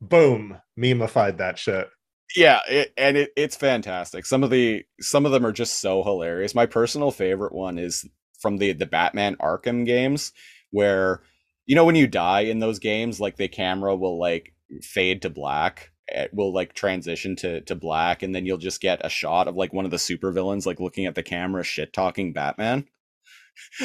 [0.00, 1.88] Boom, memeified that shit.
[2.36, 6.02] yeah it, and it, it's fantastic some of the some of them are just so
[6.02, 8.06] hilarious my personal favorite one is
[8.38, 10.32] from the the batman arkham games
[10.70, 11.22] where
[11.66, 15.30] you know when you die in those games like the camera will like fade to
[15.30, 19.48] black it will like transition to to black and then you'll just get a shot
[19.48, 22.86] of like one of the supervillains like looking at the camera shit talking batman.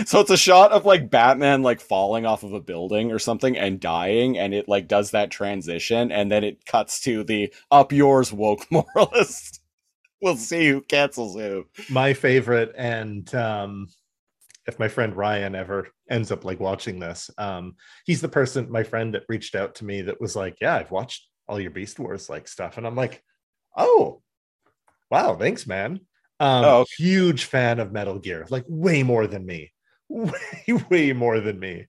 [0.06, 3.58] So it's a shot of like batman like falling off of a building or something
[3.58, 7.92] and dying and it like does that transition and then it cuts to the up
[7.92, 9.64] yours woke moralist.
[10.24, 11.66] We'll see who cancels who.
[11.90, 13.90] My favorite, and um,
[14.66, 18.84] if my friend Ryan ever ends up like watching this, um, he's the person, my
[18.84, 22.00] friend that reached out to me that was like, "Yeah, I've watched all your Beast
[22.00, 23.24] Wars like stuff," and I'm like,
[23.78, 24.22] "Oh,
[25.12, 26.00] wow, thanks, man."
[26.40, 26.90] Um, Oh, okay.
[26.98, 29.72] huge fan of Metal Gear, like way more than me,
[30.10, 30.34] way
[30.90, 31.88] way more than me.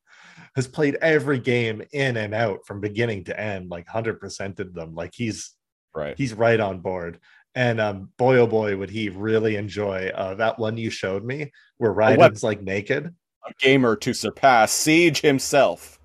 [0.57, 4.95] Has played every game in and out from beginning to end, like hundred percented them.
[4.95, 5.53] Like he's
[5.95, 7.19] right he's right on board.
[7.57, 11.53] And um, boy, oh boy, would he really enjoy uh, that one you showed me
[11.79, 11.93] where?
[11.93, 13.15] Raiden's like naked.
[13.47, 15.99] a gamer to surpass siege himself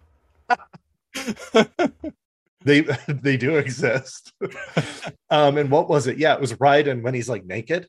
[2.64, 4.34] they they do exist.
[5.30, 6.18] um, and what was it?
[6.18, 7.88] Yeah, it was Raiden when he's like naked,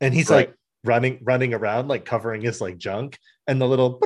[0.00, 0.48] and he's Right.
[0.48, 4.00] like running running around like covering his like junk, and the little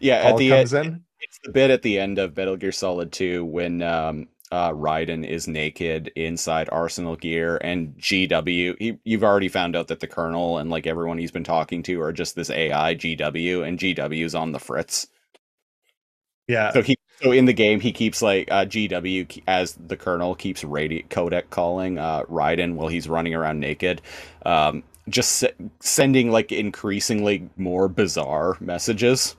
[0.00, 1.04] Yeah, at the comes end, in.
[1.20, 5.26] it's the bit at the end of Metal Gear Solid 2 when um uh Raiden
[5.26, 10.58] is naked inside Arsenal gear and GW he, you've already found out that the colonel
[10.58, 14.52] and like everyone he's been talking to are just this AI GW and GW's on
[14.52, 15.06] the fritz.
[16.48, 20.34] Yeah, So he so in the game he keeps like uh GW as the colonel
[20.34, 24.02] keeps radio codec calling uh Raiden while he's running around naked.
[24.44, 29.34] Um just se- sending like increasingly more bizarre messages.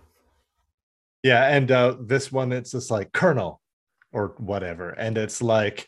[1.24, 3.62] yeah, and uh, this one it's just like Colonel
[4.12, 5.88] or whatever, and it's like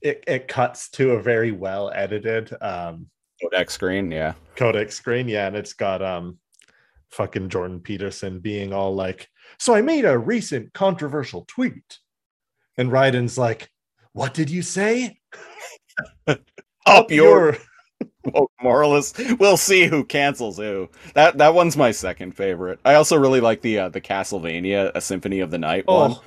[0.00, 3.06] it it cuts to a very well edited um
[3.42, 4.34] Codec screen, yeah.
[4.56, 6.38] codec screen yeah and it's got um
[7.10, 9.28] fucking jordan peterson being all like
[9.60, 11.98] so i made a recent controversial tweet
[12.76, 13.70] and Raiden's like
[14.12, 15.18] what did you say
[16.86, 17.56] Up your
[18.24, 19.20] woke moralist.
[19.38, 20.88] We'll see who cancels who.
[21.14, 22.80] That that one's my second favorite.
[22.84, 26.12] I also really like the uh, the Castlevania A Symphony of the Night one.
[26.12, 26.22] oh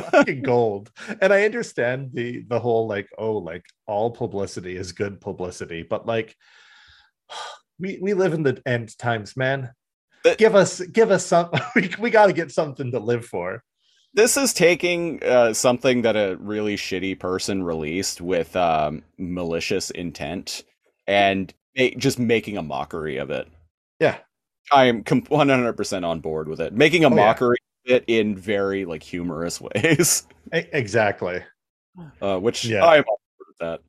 [0.00, 5.20] fucking gold and i understand the the whole like oh like all publicity is good
[5.20, 6.34] publicity but like
[7.78, 9.70] we we live in the end times man
[10.38, 13.62] Give us give us some we, we got to get something to live for
[14.14, 20.64] This is taking uh, something that a really shitty person released with um, malicious intent
[21.06, 21.52] and
[21.96, 23.48] just making a mockery of it.
[24.00, 24.18] yeah
[24.72, 26.72] I am com- 100% on board with it.
[26.72, 27.16] Making a Oh, yeah.
[27.16, 27.56] mockery
[27.86, 31.42] of it in very like humorous ways, exactly
[32.20, 32.84] uh, which Yeah.
[32.84, 33.80] I'm on board with that.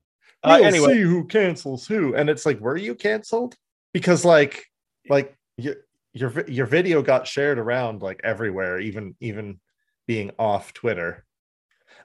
[0.44, 3.56] Uh, we'll anyway, see who cancels who and it's like were you canceled
[3.94, 4.65] because like
[5.10, 5.76] like your
[6.13, 9.60] your your video got shared around like everywhere even even
[10.08, 11.26] being off twitter.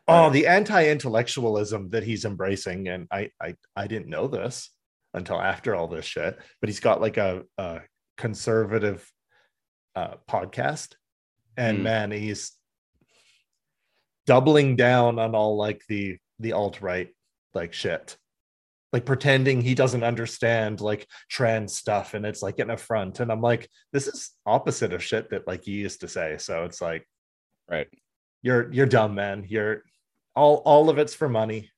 [0.08, 4.70] Oh the anti-intellectualism that he's embracing and i i i didn't know this
[5.14, 7.80] until after all this shit but he's got like a, a
[8.16, 9.10] conservative
[9.96, 10.94] uh podcast
[11.56, 11.82] and Hmm.
[11.84, 12.52] man he's
[14.26, 17.08] doubling down on all like the the alt-right
[17.54, 18.16] like shit
[18.96, 23.20] like pretending he doesn't understand like trans stuff and it's like an affront.
[23.20, 26.38] And i'm like this is opposite of shit that like you used to say.
[26.38, 27.06] So it's like
[27.68, 27.88] right.
[28.40, 29.44] you're you're dumb man.
[29.46, 29.82] You're
[30.34, 31.70] all all of it's for money.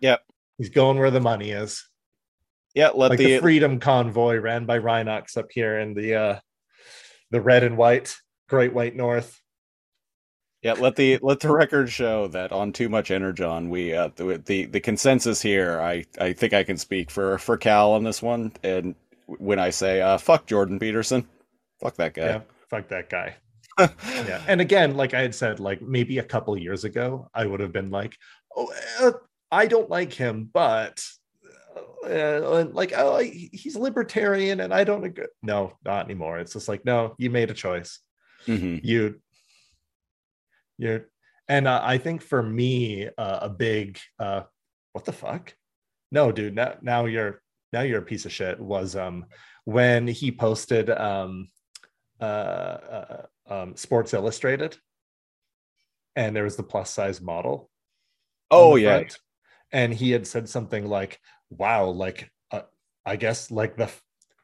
[0.00, 0.20] Yep.
[0.58, 1.88] he's going where the money is.
[2.74, 6.40] Yeah, let like the, the, freedom convoy ran by rhinox up here in the uh
[7.30, 8.14] the red and white
[8.46, 9.40] great white north
[10.62, 14.42] Yeah, let the let the record show that on too much energon, we uh, the,
[14.44, 15.80] the the consensus here.
[15.80, 18.94] I I think I can speak for for Cal on this one, and
[19.26, 21.26] when I say uh, fuck Jordan Peterson,
[21.80, 22.44] fuck that yeah guy.
[22.68, 23.36] fuck that guy
[23.78, 27.60] yeah and again like i had said like maybe a couple years ago i would
[27.60, 28.16] have been like
[28.56, 29.12] oh uh,
[29.52, 31.00] i don't like him but
[32.04, 36.68] uh, like oh I- he's libertarian and i don't agree no not anymore it's just
[36.68, 38.00] like no you made a choice
[38.48, 38.80] Mhm.
[38.82, 39.20] you
[40.78, 41.06] you're
[41.48, 44.42] and uh, i think for me uh, a big uh
[44.92, 45.54] what the fuck
[46.10, 49.26] no dude now, now you're now you're a piece of shit was um
[49.64, 51.48] when he posted um
[52.20, 54.76] uh, uh um sports illustrated
[56.16, 57.70] and there was the plus size model
[58.50, 59.18] Oh yeah, front.
[59.72, 62.62] and he had said something like wow like uh,
[63.04, 63.90] i guess like the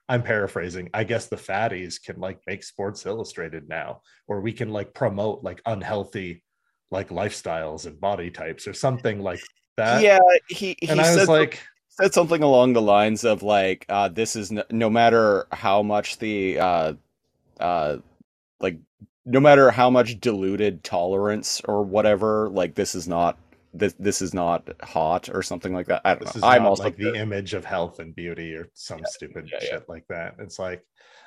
[0.08, 4.70] i'm paraphrasing i guess the fatties can like make sports illustrated now or we can
[4.70, 6.42] like promote like unhealthy
[6.90, 9.40] like lifestyles and body types or something like
[9.76, 10.18] that yeah.
[10.48, 14.08] He he and i said was like said something along the lines of like uh,
[14.08, 16.92] this is no, no matter how much the uh
[17.60, 17.98] uh
[18.60, 18.78] like
[19.26, 23.38] no matter how much diluted tolerance or whatever like this is not
[23.74, 26.64] this this is not hot or something like that i don't this is know i'm
[26.64, 29.68] also like the image of health and beauty or some stupid yeah, yeah.
[29.70, 30.82] shit like that it's like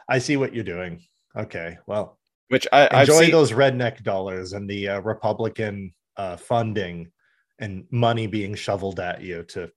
[0.10, 1.02] i see what you're doing
[1.36, 7.12] okay well which i enjoy seen, those redneck dollars and the uh, republican uh, funding
[7.60, 9.70] and money being shoveled at you to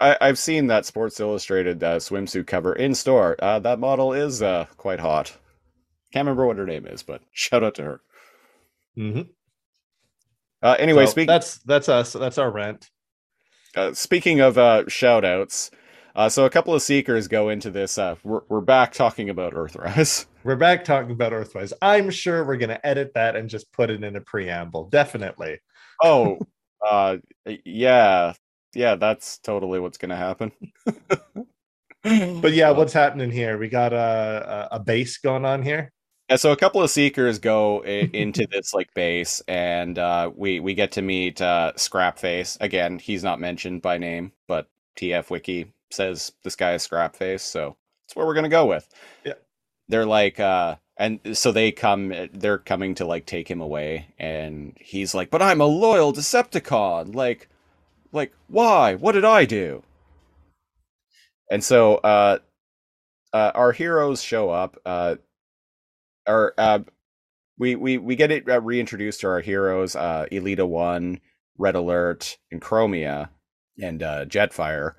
[0.00, 3.36] I, I've seen that Sports Illustrated uh, swimsuit cover in store.
[3.38, 5.34] Uh, that model is uh, quite hot.
[6.12, 8.00] Can't remember what her name is, but shout out to her.
[8.98, 9.28] Mhm.
[10.62, 12.90] Uh, anyway, So speaking that's that's us that's our rent
[13.76, 15.70] uh, speaking of uh, shout outs,
[16.14, 17.98] uh, so a couple of seekers go into this.
[17.98, 20.24] Uh, we're, we're back talking about Earthrise.
[20.44, 21.72] we're back talking about Earthrise.
[21.82, 25.58] i'm sure we're going to edit that and just put it in a preamble definitely
[26.02, 26.38] Oh,
[26.86, 27.16] uh,
[27.64, 28.32] yeah,
[28.74, 30.52] yeah, that's totally what's gonna happen.
[32.02, 35.92] but yeah what's happening here we got a, a a base going on here
[36.28, 40.74] Yeah, so a couple of seekers go into this like base, and uh, we we
[40.74, 42.98] get to meet uh, Scrapface again.
[42.98, 48.16] He's not mentioned by name, but TF Wiki says this guy is Scrapface, so that's
[48.16, 48.88] where we're gonna go with.
[49.24, 49.34] Yeah.
[49.88, 54.76] they're like, uh, and so they come, they're coming to like take him away, and
[54.80, 57.14] he's like, "But I'm a loyal Decepticon.
[57.14, 57.48] Like,
[58.12, 58.94] like why?
[58.96, 59.82] What did I do?"
[61.50, 62.38] And so uh,
[63.32, 64.76] uh, our heroes show up.
[64.84, 65.16] Uh,
[66.26, 66.80] or uh,
[67.58, 71.20] we we we get it uh, reintroduced to our heroes: uh, Elita One,
[71.58, 73.28] Red Alert, and Chromia,
[73.80, 74.92] and uh, Jetfire,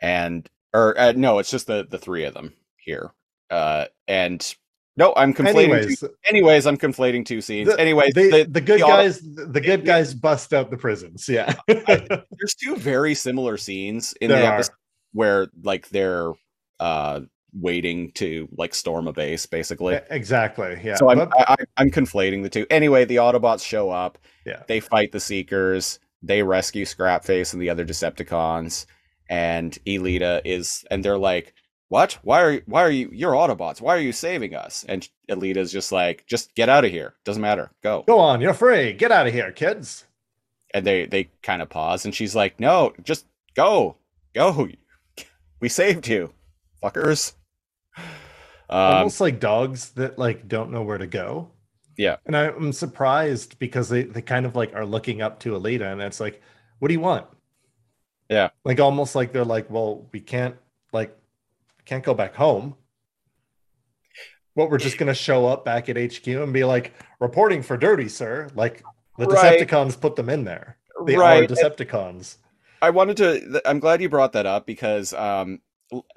[0.00, 3.12] and or uh, no, it's just the the three of them here.
[3.50, 4.54] Uh, and
[4.96, 5.74] no, I'm conflating.
[5.74, 7.68] Anyways, two, anyways, I'm conflating two scenes.
[7.68, 10.76] the, anyways, they, the, the good the auto- guys, the good guys bust out the
[10.76, 11.28] prisons.
[11.28, 14.54] Yeah, there's two very similar scenes in There the are.
[14.54, 14.74] episode
[15.12, 16.32] where like they're
[16.80, 17.20] uh
[17.52, 20.78] waiting to like storm a base basically exactly.
[20.84, 22.66] Yeah, so I'm But- I, I- I'm conflating the two.
[22.70, 24.18] Anyway, the Autobots show up.
[24.44, 24.62] Yeah.
[24.68, 25.98] They fight the Seekers.
[26.22, 28.86] They rescue Scrapface and the other Decepticons.
[29.28, 31.52] And Elita is, and they're like,
[31.88, 32.18] "What?
[32.22, 33.10] Why are why are you?
[33.12, 33.80] You're Autobots.
[33.80, 37.14] Why are you saving us?" And Elita's just like, "Just get out of here.
[37.24, 37.70] Doesn't matter.
[37.82, 38.92] Go." go on, you're free.
[38.92, 40.04] Get out of here, kids.
[40.72, 43.96] And they they kind of pause, and she's like, "No, just go,
[44.34, 44.68] go.
[45.60, 46.32] We saved you,
[46.90, 47.34] fuckers."
[48.68, 51.52] Um, Almost like dogs that like don't know where to go.
[51.96, 52.16] Yeah.
[52.26, 56.02] and I'm surprised because they they kind of like are looking up to Elita, and
[56.02, 56.42] it's like,
[56.80, 57.26] what do you want?
[58.28, 58.50] Yeah.
[58.64, 60.56] like almost like they're like, well, we can't
[60.92, 61.16] like
[61.84, 62.74] can't go back home.
[64.54, 68.08] What we're just gonna show up back at HQ and be like, reporting for dirty,
[68.08, 68.48] sir.
[68.56, 68.82] Like
[69.16, 69.60] the Right.
[69.60, 70.76] Decepticons put them in there.
[71.06, 71.48] They are right.
[71.48, 72.38] Decepticons.
[72.82, 73.62] I wanted to.
[73.64, 75.60] I'm glad you brought that up because um,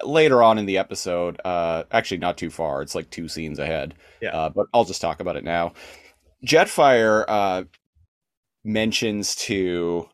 [0.02, 2.82] later on in the episode, uh, actually not too far.
[2.82, 3.94] It's like two scenes ahead.
[4.20, 4.36] Yeah.
[4.36, 5.72] Uh, but I'll just talk about it now.
[6.44, 7.64] Jetfire uh,
[8.64, 10.08] mentions to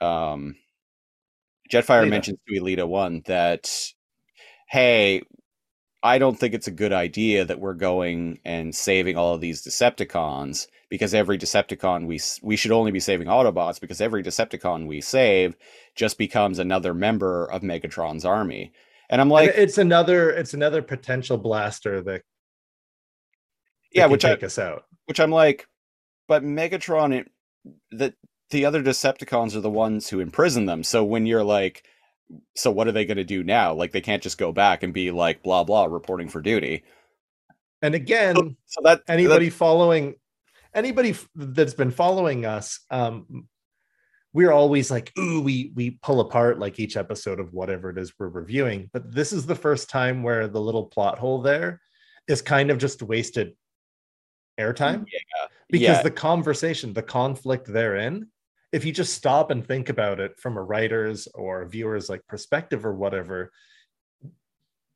[0.00, 0.56] um,
[1.70, 3.92] Jetfire mentions to Elita One that,
[4.68, 5.22] hey,
[6.02, 9.62] I don't think it's a good idea that we're going and saving all of these
[9.62, 15.00] Decepticons because every Decepticon we we should only be saving Autobots because every Decepticon we
[15.00, 15.56] save
[15.94, 18.72] just becomes another member of Megatron's army.
[19.08, 22.22] And I'm And like, it's another it's another potential blaster that,
[23.96, 24.84] that yeah, which I take us out.
[25.06, 25.66] which I'm like,
[26.28, 27.30] but Megatron, it,
[27.90, 28.14] the
[28.50, 30.82] the other Decepticons are the ones who imprison them.
[30.84, 31.84] So when you're like,
[32.56, 33.74] so what are they going to do now?
[33.74, 36.84] Like they can't just go back and be like blah blah reporting for duty.
[37.82, 40.16] And again, So that anybody following
[40.74, 43.46] anybody that's been following us um
[44.32, 48.12] we're always like ooh we we pull apart like each episode of whatever it is
[48.18, 48.88] we're reviewing.
[48.92, 51.80] But this is the first time where the little plot hole there
[52.28, 53.56] is kind of just wasted
[54.58, 55.04] airtime.
[55.12, 56.02] Yeah, because yeah.
[56.02, 58.28] the conversation the conflict therein
[58.72, 62.24] if you just stop and think about it from a writer's or a viewer's like
[62.28, 63.50] perspective or whatever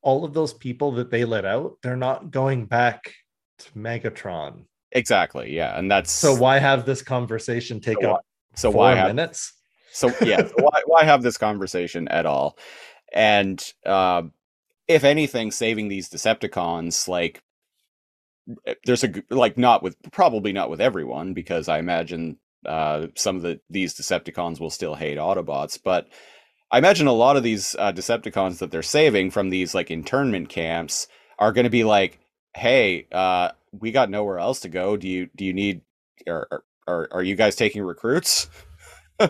[0.02, 3.12] all of those people that they let out they're not going back
[3.58, 4.64] to megatron
[4.94, 8.24] exactly yeah, and that's so why have this conversation take So why- up
[8.54, 9.52] so four why have minutes?
[9.92, 12.56] So yeah, so why why have this conversation at all?
[13.12, 14.22] And uh,
[14.88, 17.42] if anything, saving these Decepticons, like
[18.66, 23.36] eh, there's a like not with probably not with everyone because I imagine uh, some
[23.36, 26.08] of the these Decepticons will still hate Autobots, but
[26.70, 30.48] I imagine a lot of these uh, Decepticons that they're saving from these like internment
[30.48, 31.06] camps
[31.38, 32.18] are going to be like,
[32.56, 34.96] "Hey, uh, we got nowhere else to go.
[34.96, 35.82] Do you do you need
[36.26, 38.48] or are are you guys taking recruits?"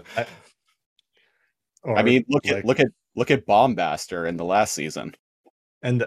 [1.82, 5.14] Or I mean, look like- at look at look at Bombaster in the last season.
[5.82, 6.04] and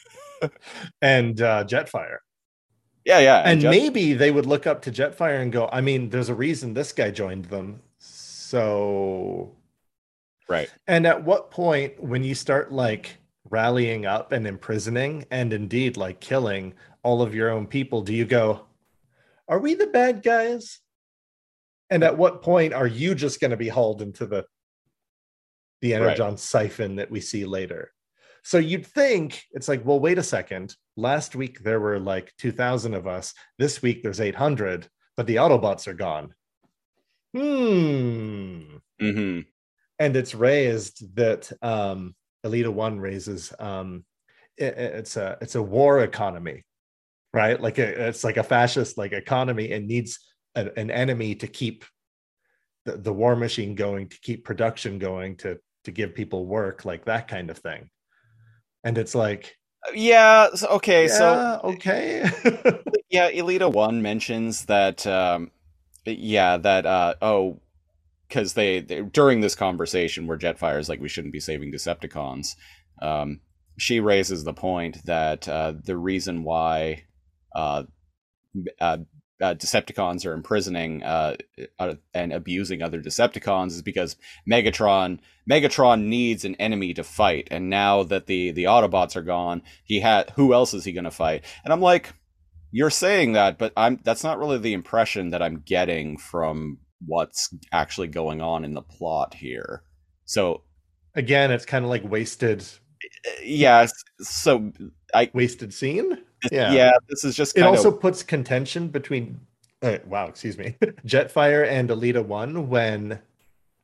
[1.02, 2.18] and uh, Jetfire,
[3.04, 6.10] Yeah, yeah, and Jet- maybe they would look up to Jetfire and go, I mean,
[6.10, 7.80] there's a reason this guy joined them.
[7.98, 9.56] So,
[10.48, 10.70] right.
[10.86, 13.16] and at what point when you start like
[13.48, 18.24] rallying up and imprisoning and indeed like killing all of your own people, do you
[18.24, 18.66] go,
[19.48, 20.80] are we the bad guys?
[21.90, 24.44] And at what point are you just going to be hauled into the
[25.82, 26.02] the Right.
[26.02, 27.92] energon siphon that we see later?
[28.44, 30.74] So you'd think it's like, well, wait a second.
[30.96, 33.34] Last week there were like 2,000 of us.
[33.58, 36.34] This week there's 800, but the Autobots are gone.
[37.34, 38.76] Hmm.
[39.00, 39.40] hmm
[39.98, 44.04] And it's raised that um, Elita One raises um,
[44.56, 46.64] it- it's a it's a war economy,
[47.32, 47.60] right?
[47.60, 50.18] Like a, it's like a fascist like economy and needs
[50.54, 51.84] a, an enemy to keep
[52.84, 57.04] the, the war machine going, to keep production going, to to give people work, like
[57.06, 57.90] that kind of thing.
[58.84, 59.56] And it's like,
[59.94, 60.48] Yeah.
[60.54, 61.08] So, okay.
[61.08, 62.22] So okay.
[63.10, 65.06] yeah, Elita One mentions that.
[65.06, 65.50] Um,
[66.04, 66.86] yeah, that.
[66.86, 67.60] Uh, oh,
[68.28, 72.56] because they, they during this conversation where Jetfire is like, we shouldn't be saving Decepticons.
[73.00, 73.40] Um,
[73.78, 77.04] she raises the point that uh, the reason why
[77.54, 77.84] uh,
[78.80, 78.98] uh,
[79.40, 81.36] uh, Decepticons are imprisoning uh,
[81.78, 84.16] uh, and abusing other Decepticons is because
[84.48, 85.18] Megatron
[85.50, 90.00] Megatron needs an enemy to fight, and now that the the Autobots are gone, he
[90.00, 91.44] had who else is he going to fight?
[91.64, 92.14] And I'm like,
[92.70, 97.52] you're saying that, but I'm that's not really the impression that I'm getting from what's
[97.72, 99.82] actually going on in the plot here.
[100.24, 100.62] So
[101.14, 102.64] Again, it's kind of like wasted
[103.42, 103.86] yeah,
[104.20, 104.72] so
[105.14, 106.18] I wasted scene.
[106.50, 106.90] Yeah, Yeah.
[107.08, 109.40] this is just It also of puts contention between
[109.82, 110.76] uh, wow, excuse me,
[111.06, 113.20] Jetfire and Elita One when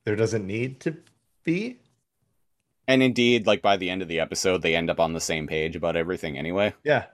[0.04, 0.96] there doesn't need to
[1.44, 1.78] be.
[2.86, 5.46] and indeed like by the end of the episode they end up on the same
[5.46, 6.72] page about everything anyway.
[6.84, 7.04] Yeah.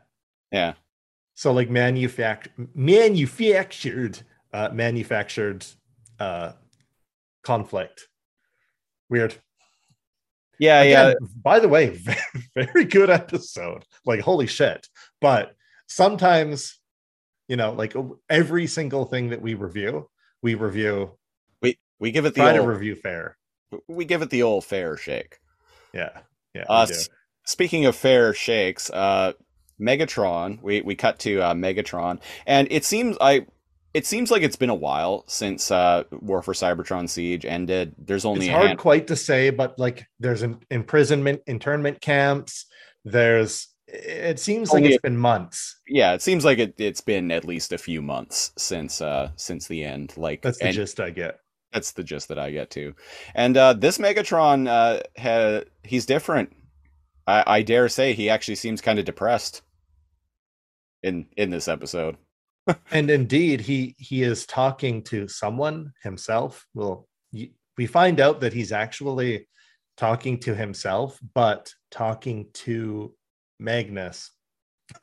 [0.53, 0.74] Yeah.
[1.34, 4.20] So like manufact manufactured
[4.53, 5.66] uh manufactured
[6.20, 6.53] uh
[7.42, 8.09] conflict.
[9.11, 9.34] Weird.
[10.59, 11.14] Yeah, yeah.
[11.42, 12.00] By the way,
[12.55, 13.84] very good episode.
[14.05, 14.88] Like holy shit.
[15.20, 15.55] But
[15.86, 16.78] sometimes,
[17.48, 17.94] you know, like
[18.30, 20.09] every single thing that we review,
[20.42, 21.12] we review
[21.61, 23.36] We we give it the try to review fair.
[23.88, 25.38] we give it the old fair shake.
[25.92, 26.20] Yeah.
[26.55, 26.64] Yeah.
[26.68, 27.09] Uh, s-
[27.44, 29.32] speaking of fair shakes, uh,
[29.80, 30.62] Megatron.
[30.62, 33.46] We we cut to uh, Megatron, and it seems I.
[33.95, 37.95] It seems like it's been a while since uh, War for Cybertron Siege ended.
[37.97, 42.66] There's only it's hard hand- quite to say, but like there's an imprisonment, internment camps.
[43.05, 45.78] There's it seems like Only it's been months.
[45.86, 46.14] yeah.
[46.14, 49.84] It seems like it, it's been at least a few months since uh, since the
[49.84, 50.14] end.
[50.16, 51.38] Like That's the gist I get.
[51.72, 52.95] That's the gist that I get too.
[53.34, 56.53] And uh, this Megatron, uh, ha- he's different.
[57.26, 59.62] I-, I dare say he actually seems kind of depressed
[61.05, 62.16] in in this episode.
[62.90, 67.06] And indeed he he is talking to someone himself well
[67.76, 69.48] we find out that he's actually
[69.96, 73.12] talking to himself but talking to
[73.58, 74.30] magnus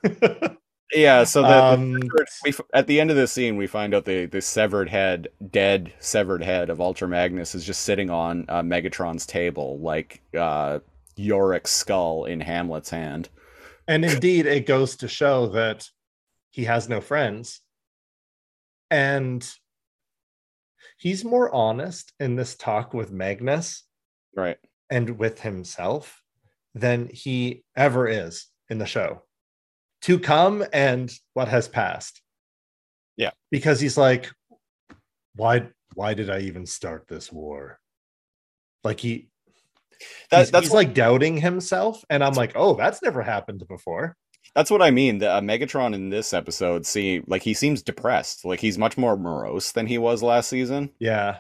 [0.94, 1.24] Yeah.
[1.24, 2.00] So the, um
[2.44, 5.30] we f- at the end of the scene, we find out the the severed head,
[5.52, 10.80] dead severed head of Ultra Magnus is just sitting on uh, Megatron's table, like uh,
[11.18, 13.30] Yorick's skull in Hamlet's hand.
[13.88, 15.88] and indeed it goes to show that
[16.52, 17.62] he has no friends.
[18.90, 19.48] And
[20.98, 23.84] he's more honest in this talk with magnus
[24.36, 24.58] Right.
[24.90, 26.22] and with himself
[26.74, 29.24] than he ever is in the show
[30.02, 32.22] to come and what has passed.
[33.18, 33.32] Yeah.
[33.52, 34.32] because he's like
[35.36, 37.80] why why did i even start this war?
[38.84, 39.30] Like he
[40.32, 42.04] That, he's, that's he's what, like doubting himself.
[42.10, 44.16] And i'm like oh that's never happened before
[44.56, 45.20] that's what I mean.
[45.20, 48.44] The uh, Megatron in this episode, see, like he seems depressed.
[48.46, 50.90] Like he's much more morose than he was last season.
[51.00, 51.38] yeah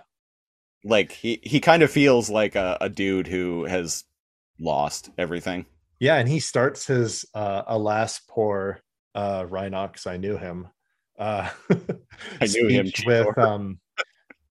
[0.83, 4.03] Like he he kind of feels like a, a dude who has
[4.59, 5.65] lost everything.
[5.99, 8.79] yeah and he starts his uh alas poor
[9.15, 10.67] uh rhinox i knew him
[11.19, 11.49] uh
[12.41, 13.79] I knew him, with um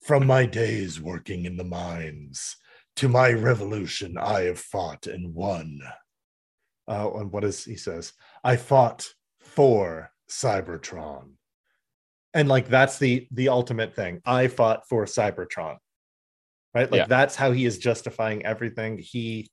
[0.03, 2.57] from my days working in the mines
[2.97, 5.81] to my revolution i have fought and won
[6.89, 8.13] uh and what is he says
[8.45, 9.09] i fought
[9.41, 11.33] for cybertron.
[12.33, 14.21] And like that's the the ultimate thing.
[14.25, 15.79] I fought for cybertron
[16.75, 16.91] right?
[16.91, 17.07] Like Yeah.
[17.07, 18.99] that's how he is justifying everything.
[18.99, 19.51] He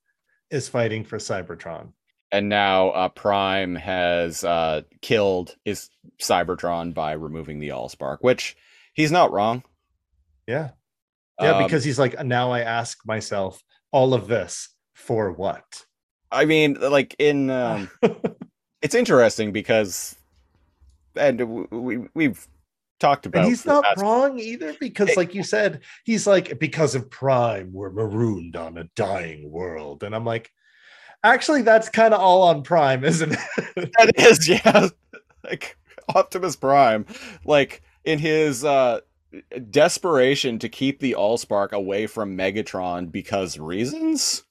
[0.49, 1.93] is fighting for cybertron.
[2.31, 5.89] And now uh, Prime has uh, killed is
[6.21, 8.57] Cybertron by removing the Allspark, which
[8.93, 9.63] he's not wrong.
[10.45, 10.71] yeah.
[11.39, 13.61] Yeah Um, because he's like now i ask myself
[13.91, 15.85] all of this for what?
[16.31, 17.89] I mean, like in um,
[18.81, 20.15] it's interesting because,
[21.15, 22.47] and we we've
[22.99, 26.95] talked about and he's not past- wrong either because like you said he's like because
[26.95, 30.01] of prime we're marooned on a dying world.
[30.01, 30.51] And i'm like
[31.23, 33.39] actually that's kind of all on prime isn't it?
[33.99, 34.87] That is, yeah,
[35.43, 35.77] like
[36.15, 37.05] Optimus Prime,
[37.45, 39.01] like in his uh
[39.69, 44.43] desperation to keep the Allspark away from Megatron because reasons.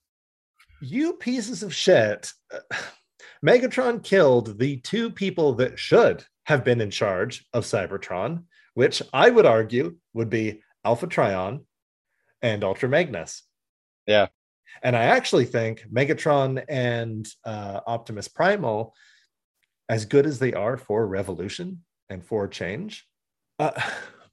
[0.81, 2.33] you pieces of shit
[3.45, 9.28] megatron killed the two people that should have been in charge of cybertron which i
[9.30, 11.64] would argue would be alpha trion
[12.43, 13.43] and ultra magnus
[14.07, 14.28] Yeah.
[14.82, 18.95] and i actually think megatron and uh, optimus primal
[19.89, 23.07] as good as they are for revolution and for change
[23.59, 23.72] uh,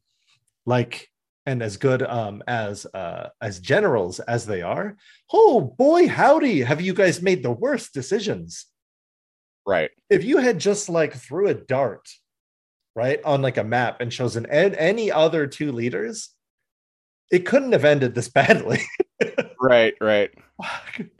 [0.66, 1.10] like
[1.46, 4.96] and as good um as uh as generals as they are
[5.34, 8.66] oh boy howdy have you guys made the worst decisions
[9.66, 9.92] Right.
[10.10, 12.10] If you had just like threw a dart,
[12.96, 16.30] right, on like a map and chosen an- any other two leaders,
[17.32, 18.82] it couldn't have ended this badly.
[19.64, 19.94] Right.
[20.02, 20.30] Right.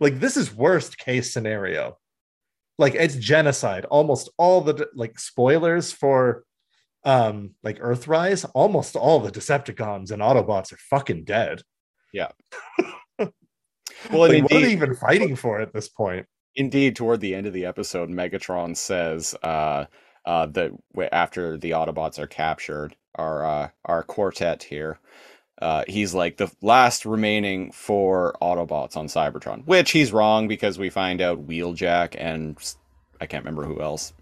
[0.02, 1.98] like this is worst case scenario.
[2.78, 3.86] Like it's genocide.
[3.86, 6.44] Almost all the like spoilers for
[7.06, 11.62] um like Earthrise, almost all the Decepticons and Autobots are fucking dead.
[12.12, 12.32] Yeah.
[13.18, 13.30] well,
[14.12, 16.26] Like, what are they even fighting for at this point?
[16.56, 19.86] Indeed, toward the end of the episode, Megatron says uh,
[20.26, 25.00] uh, that w- after the Autobots are captured, our uh, our quartet here,
[25.62, 30.90] uh, he's like the last remaining four Autobots on Cybertron, which he's wrong because we
[30.90, 32.58] find out Wheeljack and
[33.20, 34.14] I can't remember who else.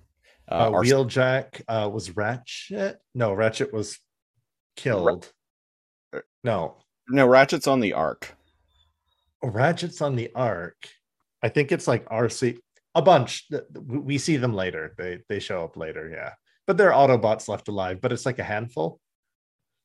[0.50, 2.98] Uh, are- Wheeljack uh, was Ratchet.
[3.14, 4.00] No, Ratchet was
[4.78, 5.32] killed.
[6.14, 6.78] uh, No,
[7.10, 8.36] no, Ratchet's on the Ark.
[9.44, 10.76] Oh, Ratchet's on the Ark.
[11.44, 12.60] I think it's like Arcee.
[12.94, 13.48] A bunch.
[13.50, 14.94] Th- th- we- We see them later.
[14.98, 16.10] They they show up later.
[16.10, 16.34] Yeah,
[16.68, 18.02] but there are Autobots left alive.
[18.02, 19.00] But it's like a handful.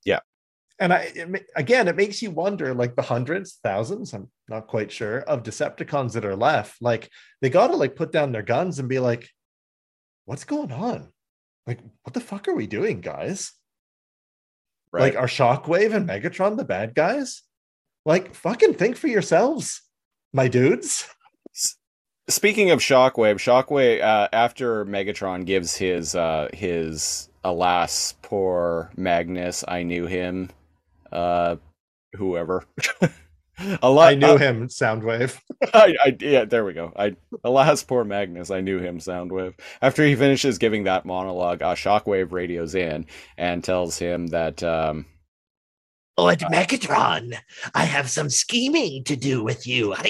[0.04, 0.20] Yeah.
[0.78, 4.12] And I it, again, it makes you wonder, like the hundreds, thousands.
[4.12, 6.82] I'm not quite sure of Decepticons that are left.
[6.82, 7.09] Like
[7.40, 9.28] they got to like put down their guns and be like,
[10.26, 11.12] "What's going on?
[11.66, 13.52] Like, what the fuck are we doing, guys?"
[14.92, 15.14] Right.
[15.14, 17.42] Like, are Shockwave and Megatron the bad guys?
[18.04, 19.80] Like, fucking think for yourselves,
[20.32, 21.07] my dudes.
[22.29, 29.85] Speaking of Shockwave, Shockwave uh, after Megatron gives his uh, his alas poor Magnus, I
[29.85, 30.51] knew him,
[31.12, 31.55] uh,
[32.16, 32.64] whoever.
[33.81, 34.09] a lot.
[34.09, 35.39] I knew him, Soundwave.
[35.72, 36.93] I, I, yeah, there we go.
[36.97, 37.14] I
[37.45, 38.99] alas poor Magnus, I knew him.
[38.99, 39.55] Soundwave.
[39.81, 43.07] After he finishes giving that monologue, uh, Shockwave radios in
[43.39, 44.62] and tells him that.
[44.64, 45.07] Um,
[46.18, 47.35] Lord Megatron,
[47.74, 49.95] I have some scheming to do with you.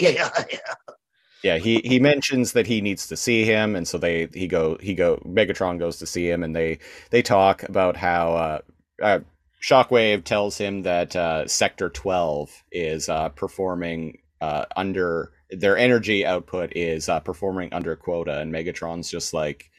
[1.43, 4.77] yeah he he mentions that he needs to see him and so they he go
[4.81, 6.79] he go megatron goes to see him and they
[7.11, 8.59] they talk about how uh,
[9.03, 9.19] uh
[9.63, 16.73] shockwave tells him that uh sector 12 is uh performing uh under their energy output
[16.75, 19.71] is uh performing under quota and megatron's just like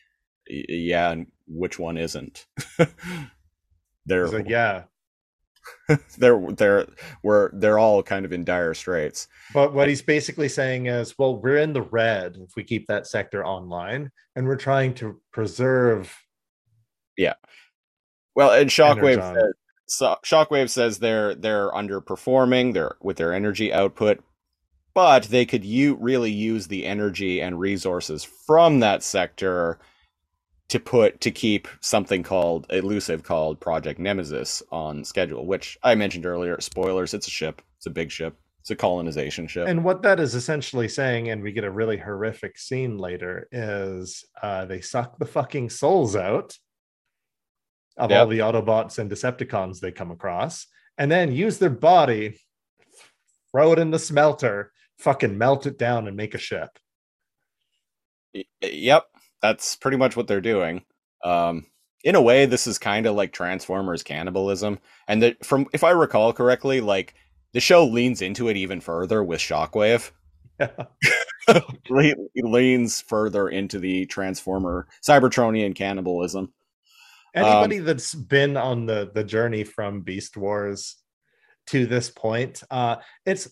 [0.48, 2.46] yeah and which one isn't
[4.06, 4.84] they're like, yeah.
[6.18, 6.88] they're they're
[7.24, 11.42] we're they're all kind of in dire straits But what he's basically saying is, well,
[11.42, 16.14] we're in the red if we keep that sector online, and we're trying to preserve.
[17.18, 17.34] Yeah.
[18.36, 19.54] Well, and Shockwave says,
[19.88, 22.74] so, Shockwave says they're they're underperforming.
[22.74, 24.24] They're with their energy output,
[24.94, 29.80] but they could u- really use the energy and resources from that sector
[30.70, 35.46] to put to keep something called elusive called Project Nemesis on schedule.
[35.46, 36.60] Which I mentioned earlier.
[36.60, 37.62] Spoilers: it's a ship.
[37.78, 38.36] It's a big ship.
[38.62, 39.68] It's a colonization ship.
[39.68, 44.26] And what that is essentially saying, and we get a really horrific scene later, is
[44.42, 46.58] uh, they suck the fucking souls out
[47.96, 52.38] of all the Autobots and Decepticons they come across, and then use their body,
[53.52, 56.70] throw it in the smelter, fucking melt it down, and make a ship.
[58.62, 59.06] Yep,
[59.42, 60.84] that's pretty much what they're doing.
[61.24, 61.66] Um,
[62.04, 65.92] in a way, this is kind of like Transformers cannibalism, and that from if I
[65.92, 67.16] recall correctly, like
[67.54, 70.12] the show leans into it even further with Shockwave.
[71.90, 76.54] Le- leans further into the Transformer Cybertronian cannibalism.
[77.34, 80.96] Anybody that's been on the the journey from Beast Wars
[81.68, 83.50] to this point, uh, it's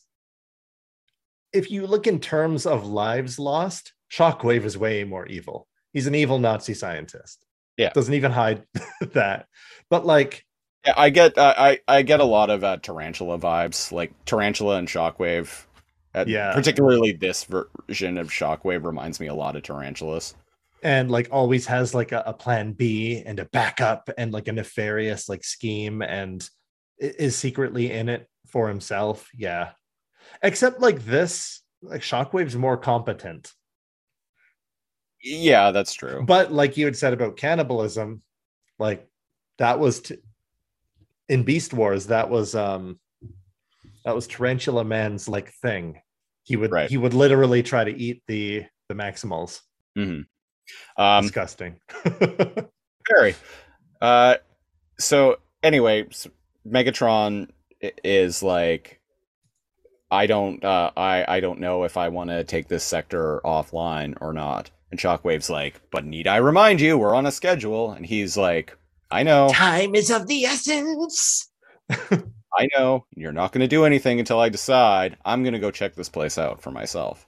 [1.53, 5.67] if you look in terms of lives lost, Shockwave is way more evil.
[5.95, 7.43] He's an evil Nazi scientist.
[7.77, 7.89] Yeah.
[7.93, 8.63] doesn't even hide
[9.13, 9.47] that.
[9.89, 10.45] But like,
[10.85, 14.77] Yeah, I get uh, I I get a lot of uh, Tarantula vibes, like Tarantula
[14.77, 15.65] and Shockwave.
[16.13, 16.53] Uh, Yeah.
[16.53, 20.35] particularly this version of Shockwave reminds me a lot of Tarantulas.
[20.83, 24.51] and like always has like a, a plan B and a backup and like a
[24.53, 26.47] nefarious like scheme and
[26.99, 29.29] is secretly in it for himself.
[29.33, 29.71] Yeah.
[30.43, 33.51] Except like this, like Shockwave's more competent.
[35.25, 36.23] Yeah, that's true.
[36.25, 38.21] But like you had said about cannibalism,
[38.79, 39.07] like
[39.57, 40.17] that was t-
[41.27, 42.99] in Beast Wars, that was um
[44.05, 45.99] that was Tarantula Man's like thing.
[46.43, 46.89] He would Right.
[46.89, 49.61] he would literally try to eat the the Maximals.
[49.95, 50.21] hmm
[50.97, 51.79] Um, Disgusting.
[53.09, 53.35] very.
[53.99, 54.35] Uh,
[54.99, 56.27] so anyway, s-
[56.67, 57.49] Megatron
[58.03, 58.99] is like,
[60.11, 64.15] I don't, uh, I, I don't know if I want to take this sector offline
[64.21, 64.69] or not.
[64.95, 67.91] And Shockwave's like, but need I remind you, we're on a schedule.
[67.91, 68.77] And he's like,
[69.11, 71.51] I know, Time is of the essence.
[71.89, 73.05] I know.
[73.13, 75.17] You're not going to do anything until I decide.
[75.25, 77.27] I'm going to go check this place out for myself.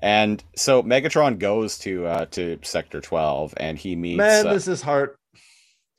[0.00, 4.18] And so Megatron goes to uh, to Sector 12, and he meets.
[4.18, 5.18] Man, uh, this is heart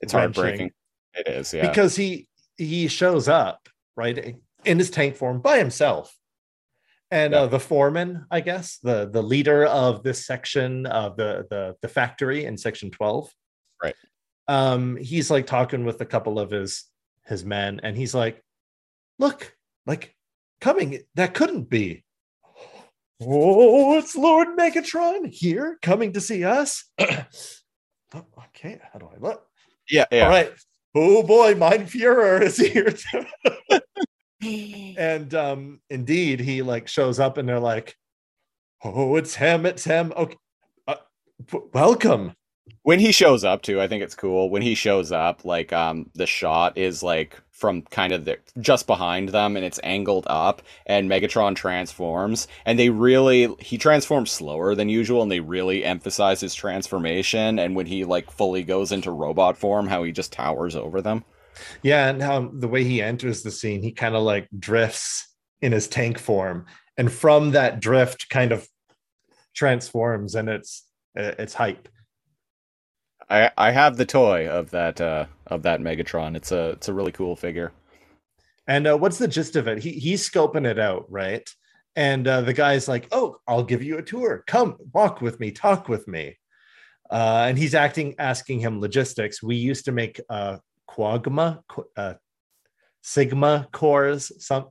[0.00, 0.70] it's heartbreaking.
[1.12, 1.68] It is, yeah.
[1.68, 4.34] because he he shows up right
[4.64, 6.16] in his tank form by himself
[7.14, 7.40] and Yeah.
[7.42, 11.88] uh, the foreman i guess the the leader of this section of the the the
[11.88, 13.30] factory in section 12
[13.82, 13.94] Right.
[14.48, 16.84] um he's like talking with a couple of his
[17.26, 18.42] his men and he's like
[19.18, 19.54] look
[19.86, 20.14] like
[20.60, 22.04] coming that couldn't be
[23.22, 26.84] oh it's lord megatron here coming to see us
[28.16, 29.46] Oh, okay how do i look
[29.90, 30.24] yeah, yeah.
[30.24, 30.52] all right.
[30.94, 32.94] Oh boy, Mein Fuhrer is here.
[34.42, 34.94] too.
[34.98, 37.96] and um, indeed, he like shows up and they're like,
[38.84, 39.66] oh, it's him.
[39.66, 40.12] It's him.
[40.16, 40.36] Okay.
[40.88, 40.96] Uh,
[41.48, 42.32] w- welcome.
[42.82, 46.10] when he shows up too i think it's cool when he shows up like um
[46.14, 50.62] the shot is like from kind of the just behind them and it's angled up
[50.86, 56.40] and megatron transforms and they really he transforms slower than usual and they really emphasize
[56.40, 60.76] his transformation and when he like fully goes into robot form how he just towers
[60.76, 61.24] over them
[61.82, 62.08] Yeah.
[62.08, 65.28] And um, the way he enters the scene, he kind of like drifts
[65.60, 66.66] in his tank form.
[66.96, 68.68] And from that drift, kind of
[69.54, 70.86] transforms and it's
[71.18, 71.88] uh, it's hype.
[73.30, 76.92] i i have the toy of that uh of that megatron it's a it's a
[76.92, 77.72] really cool figure
[78.66, 79.78] And uh, what's the gist of it?
[79.82, 81.48] He he's scoping it out, right?
[81.96, 84.42] And uh, the guy's like, "Oh, I'll give you a tour.
[84.46, 86.38] Come, walk with me, talk with me."
[87.10, 89.42] Uh, and he's acting, asking him logistics.
[89.42, 91.62] We used to make uh, quagma,
[91.96, 92.14] uh,
[93.02, 94.32] sigma cores.
[94.44, 94.68] Some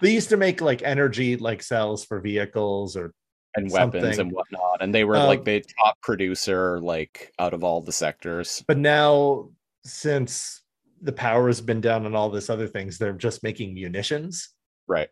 [0.00, 3.12] they used to make like energy like cells for vehicles or
[3.56, 4.20] and weapons Something.
[4.20, 7.92] and whatnot and they were Um, like the top producer like out of all the
[7.92, 9.50] sectors but now
[9.84, 10.62] since
[11.00, 14.48] the power has been down on all this other things, they're just making munitions.
[14.88, 15.08] right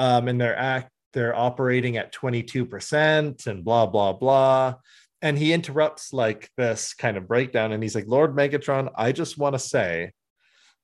[0.00, 4.74] um, and they're act they're operating at 22% and blah blah blah
[5.22, 9.38] and he interrupts like this kind of breakdown and he's like lord megatron i just
[9.38, 10.12] want to say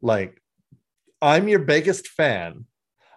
[0.00, 0.40] like
[1.20, 2.64] i'm your biggest fan.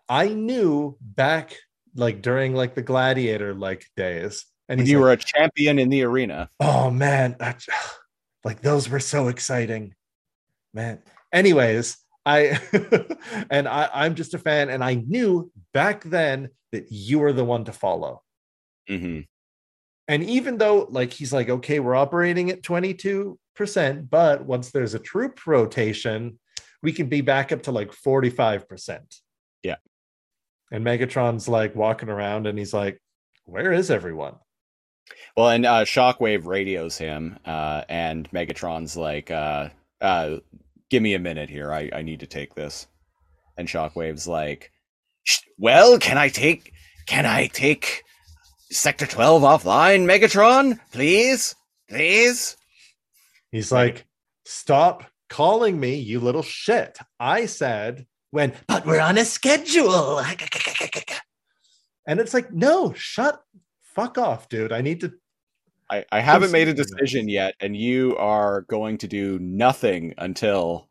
[0.09, 1.55] I knew back
[1.95, 4.45] like during like the gladiator like days.
[4.67, 6.49] And and you like, were a champion in the arena.
[6.59, 7.65] Oh man that-
[8.43, 9.93] like those were so exciting.
[10.73, 11.01] Man
[11.33, 12.59] anyways i
[13.49, 17.45] and I, i'm just a fan and i knew back then that you were the
[17.45, 18.21] one to follow.
[18.87, 19.21] Hmm
[20.11, 23.37] and even though like he's like okay we're operating at 22%
[24.09, 26.37] but once there's a troop rotation
[26.83, 28.99] we can be back up to like 45%
[29.63, 29.75] Yeah.
[30.71, 33.01] and megatron's like walking around and he's like
[33.45, 34.35] where is everyone
[35.35, 40.37] Well, and uh, Shockwave radios him, uh, and Megatron's like, uh, uh,
[40.89, 41.73] "Give me a minute here.
[41.73, 42.87] I, I need to take this."
[43.57, 44.71] And Shockwave's like,
[45.57, 46.71] "Well, can I take
[47.07, 48.03] can I take
[48.71, 50.79] Sector Twelve offline, Megatron?
[50.91, 51.55] Please,
[51.89, 52.57] please."
[53.51, 54.05] He's like,
[54.45, 56.97] stop calling me, you little shit.
[57.19, 60.19] I said when, But we're on a schedule.
[62.07, 63.43] and it's like, no, shut
[63.93, 64.71] fuck off, dude.
[64.71, 65.13] I need to.
[65.89, 70.89] I, I haven't made a decision yet, and you are going to do nothing until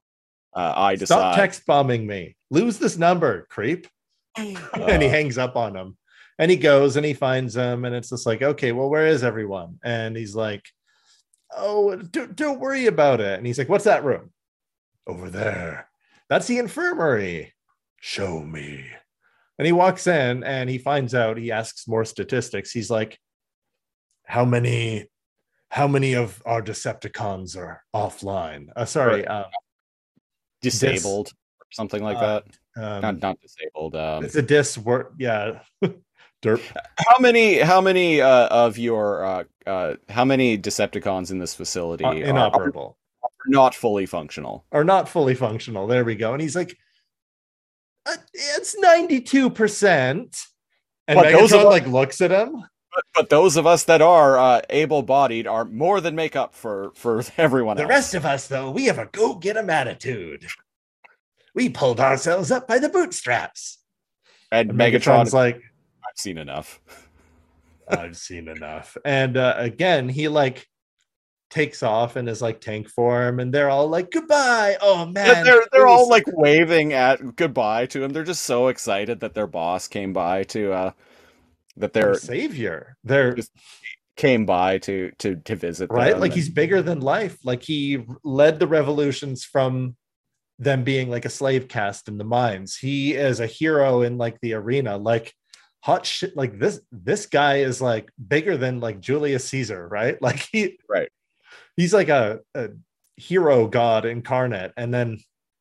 [0.54, 1.16] uh, I decide.
[1.16, 2.36] Stop text bombing me.
[2.50, 3.86] Lose this number, creep.
[4.36, 5.96] and he hangs up on him.
[6.41, 9.22] And he goes and he finds them and it's just like, okay, well, where is
[9.22, 9.78] everyone?
[9.84, 10.64] And he's like,
[11.55, 13.36] oh, don't, don't worry about it.
[13.36, 14.32] And he's like, what's that room?
[15.07, 15.91] Over there.
[16.30, 17.53] That's the infirmary.
[18.01, 18.86] Show me.
[19.59, 22.70] And he walks in and he finds out, he asks more statistics.
[22.72, 23.18] He's like,
[24.24, 25.11] how many,
[25.68, 28.68] how many of our Decepticons are offline?
[28.74, 29.45] Uh, sorry, uh,
[30.62, 31.28] disabled
[31.61, 32.41] or something like Uh,
[32.76, 32.82] that.
[32.82, 33.95] um, Not not disabled.
[33.95, 35.09] Um, it's a dis word.
[35.18, 35.61] Yeah.
[36.43, 36.61] Derp.
[36.99, 42.05] how many how many uh, of your uh, uh, how many Decepticons in this facility
[42.05, 42.97] are, are inoperable.
[43.47, 44.64] not fully functional?
[44.72, 45.86] are not fully functional.
[45.86, 46.32] There we go.
[46.32, 46.76] And he's like,
[48.07, 50.47] "Uh, it's 92%.
[51.09, 52.64] And But Megatron us- like looks at him.
[52.93, 56.91] But, but those of us that are uh, able-bodied are more than make up for
[56.97, 57.91] for everyone The else.
[57.91, 60.47] rest of us, though, we have a go get 'em attitude.
[61.55, 63.78] We pulled ourselves up by the bootstraps.
[64.51, 65.61] and And Megatron, Megatron's like,
[66.20, 66.80] seen enough.
[67.88, 68.96] I've seen enough.
[69.04, 70.66] And uh, again, he like
[71.50, 74.76] takes off in his like tank form, and they're all like, goodbye.
[74.80, 75.14] Oh man.
[75.14, 78.12] they're they're, they're all like waving at goodbye to him.
[78.12, 80.90] They're just so excited that their boss came by to uh
[81.76, 82.96] that their they're savior.
[83.04, 83.52] They're Just-
[84.16, 88.04] came by to to to visit right them like he's bigger than life like he
[88.22, 89.96] led the revolutions from
[90.58, 94.38] them being like a slave caste in the mines he is a hero in like
[94.42, 95.32] the arena like
[95.82, 100.16] hot shit like this this guy is like bigger than like Julius Caesar, right?
[100.22, 101.08] Like he Right.
[101.76, 102.70] He's like a, a
[103.16, 105.18] hero god incarnate and then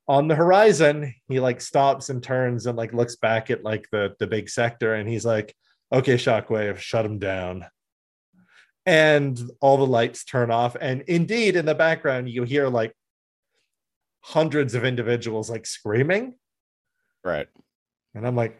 [0.07, 4.15] on the horizon he like stops and turns and like looks back at like the
[4.19, 5.53] the big sector and he's like
[5.91, 7.65] okay shockwave shut him down
[8.85, 12.93] and all the lights turn off and indeed in the background you hear like
[14.21, 16.35] hundreds of individuals like screaming
[17.25, 17.47] Right.
[18.15, 18.59] and i'm like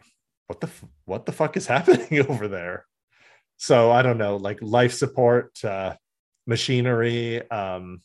[0.50, 2.86] what the f- what the fuck is happening over there
[3.56, 5.94] so i don't know like life support uh
[6.46, 8.00] machinery um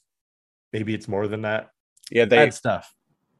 [0.71, 1.71] maybe it's more than that
[2.11, 2.93] Yeah, they bad stuff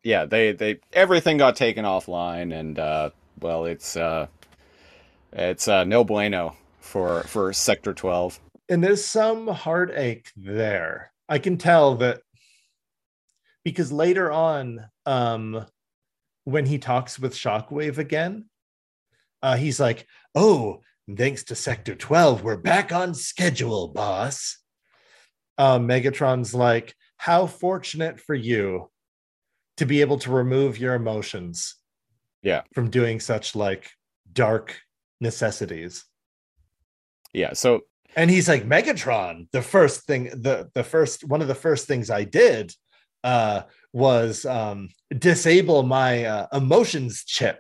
[0.06, 3.10] yeah, they they everything got taken offline and uh
[3.42, 4.28] well, it's uh
[5.34, 8.40] it's uh no bueno for for sector 12.
[8.70, 11.12] and there's some heartache there.
[11.28, 12.22] I can tell that
[13.64, 15.66] because later on, um,
[16.44, 18.46] when he talks with Shockwave again,
[19.46, 20.82] uh, he's like, "Oh,
[21.16, 24.58] thanks to Sector 12, we're back on schedule, boss."
[25.58, 28.90] Uh, Megatron's like, "How fortunate for you
[29.78, 31.76] to be able to remove your emotions,
[32.42, 32.64] Yeah.
[32.74, 33.92] from doing such like
[34.34, 34.82] dark
[35.22, 36.06] necessities."
[37.34, 37.82] Yeah, so
[38.16, 42.10] and he's like megatron the first thing the the first one of the first things
[42.10, 42.72] i did
[43.26, 44.88] uh was um
[45.18, 47.60] disable my uh, emotions chip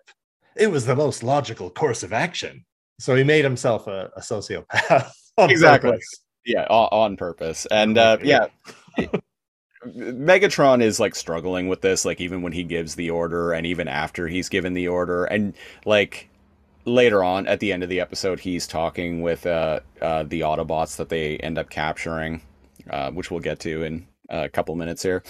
[0.55, 2.63] it was the most logical course of action
[2.99, 5.91] so he made himself a, a sociopath Exactly.
[5.91, 6.21] purpose.
[6.45, 7.65] yeah, on, on purpose.
[7.69, 8.47] And uh yeah,
[9.85, 13.87] Megatron is like struggling with this like even when he gives the order and even
[13.87, 15.53] after he's given the order and
[15.85, 16.29] like
[16.85, 20.95] later on at the end of the episode he's talking with uh uh the Autobots
[20.95, 22.41] that they end up capturing
[22.89, 25.21] uh which we'll get to in a couple minutes here.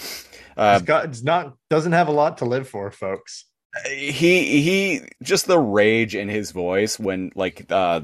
[0.56, 3.46] Uh he's got it's not doesn't have a lot to live for folks
[3.84, 8.00] he he just the rage in his voice when like uh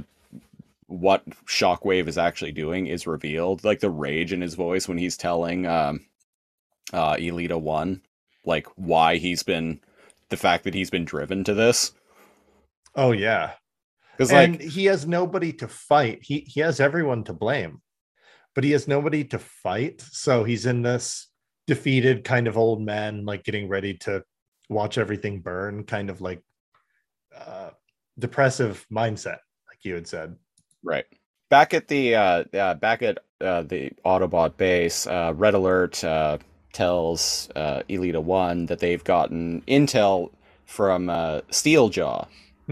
[0.86, 3.64] what shockwave is actually doing is revealed.
[3.64, 6.00] Like the rage in his voice when he's telling um
[6.92, 8.02] uh elita 1
[8.44, 9.80] like why he's been
[10.28, 11.92] the fact that he's been driven to this.
[12.94, 13.52] Oh yeah.
[14.16, 16.18] Because like he has nobody to fight.
[16.22, 17.80] He he has everyone to blame
[18.54, 20.00] but he has nobody to fight.
[20.00, 21.28] So he's in this
[21.66, 24.22] defeated kind of old man like getting ready to
[24.72, 26.42] watch everything burn kind of like
[27.36, 27.70] uh
[28.18, 30.36] depressive mindset like you had said
[30.82, 31.06] right
[31.48, 36.38] back at the uh, uh back at uh the autobot base uh red alert uh
[36.72, 40.30] tells uh elita 1 that they've gotten intel
[40.66, 42.26] from uh steeljaw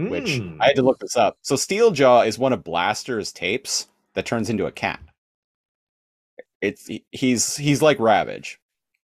[0.07, 0.57] which Hmm.
[0.59, 1.37] I had to look this up.
[1.41, 4.99] So Steeljaw is one of Blaster's tapes that turns into a cat.
[6.61, 8.59] It's he's he's like Ravage.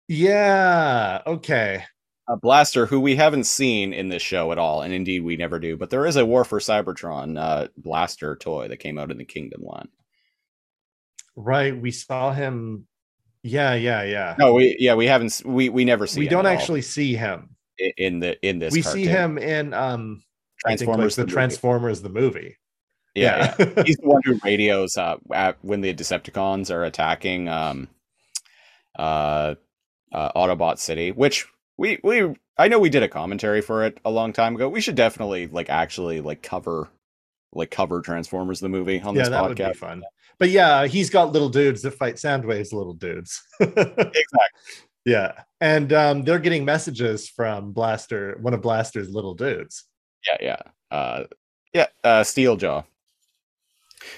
[0.09, 1.85] yeah okay
[2.27, 5.59] A Blaster who we haven't seen in this show at all, and indeed we never
[5.59, 5.77] do.
[5.77, 9.25] But there is a War for Cybertron uh, Blaster toy that came out in the
[9.27, 9.89] Kingdom line.
[11.37, 12.87] right we saw him
[13.43, 16.21] yeah yeah yeah No, we yeah we haven't we we never see.
[16.21, 17.57] we don't actually see him
[17.99, 18.73] in the in this.
[18.73, 20.23] we see him in um
[20.67, 21.33] think, like, Transformers the, the movie.
[21.35, 22.57] transformers the movie
[23.15, 23.83] Yeah, yeah.
[23.85, 27.89] he's the one who radios uh, at, when the Decepticons are attacking um,
[28.99, 29.57] uh,
[30.13, 31.47] uh, Autobot City, which
[31.77, 34.69] we we I know we did a commentary for it a long time ago.
[34.69, 36.89] We should definitely like actually like cover
[37.53, 39.77] like cover Transformers the movie on yeah, this that would be podcast.
[39.77, 40.03] fun.
[40.39, 43.41] But yeah, he's got little dudes that fight Soundwave's little dudes.
[43.61, 44.15] Exactly.
[45.05, 49.85] yeah, and um, they're getting messages from Blaster, one of Blaster's little dudes.
[50.27, 50.97] Yeah, yeah.
[50.97, 51.25] Uh,
[51.73, 52.85] yeah, uh, Steeljaw.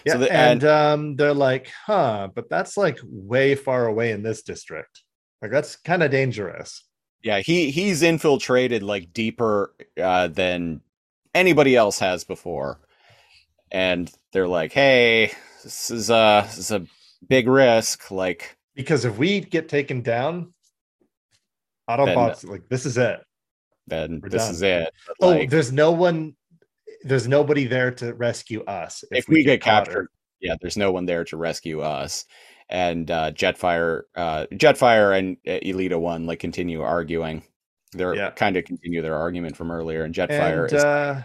[0.04, 4.22] Yeah, So the- and, um, they're like, "Huh," but that's like way far away in
[4.22, 5.02] this district.
[5.42, 6.82] Like that's kind of dangerous.
[7.22, 10.80] Yeah, he he's infiltrated like deeper uh, than
[11.34, 12.78] anybody else has before,
[13.70, 15.32] and they're like, "Hey,
[15.64, 16.86] this is a this is a
[17.28, 20.52] big risk." Like, Because if we get taken down,
[21.88, 23.20] Autobots like this is it.
[23.86, 24.50] then We're this done.
[24.54, 24.90] is it.
[25.06, 26.34] But, Oh, like, there's no one.
[27.02, 29.84] There's nobody there to rescue us if, we, get caught.
[29.86, 30.08] captured,
[30.40, 32.24] yeah, there's no one there to rescue us.
[32.68, 37.42] And uh, Jetfire, uh, Jetfire, and uh, Elita One like continue arguing.
[37.92, 38.30] They're Yeah.
[38.30, 41.22] kind of continue their argument from earlier, and Jetfire And is uh,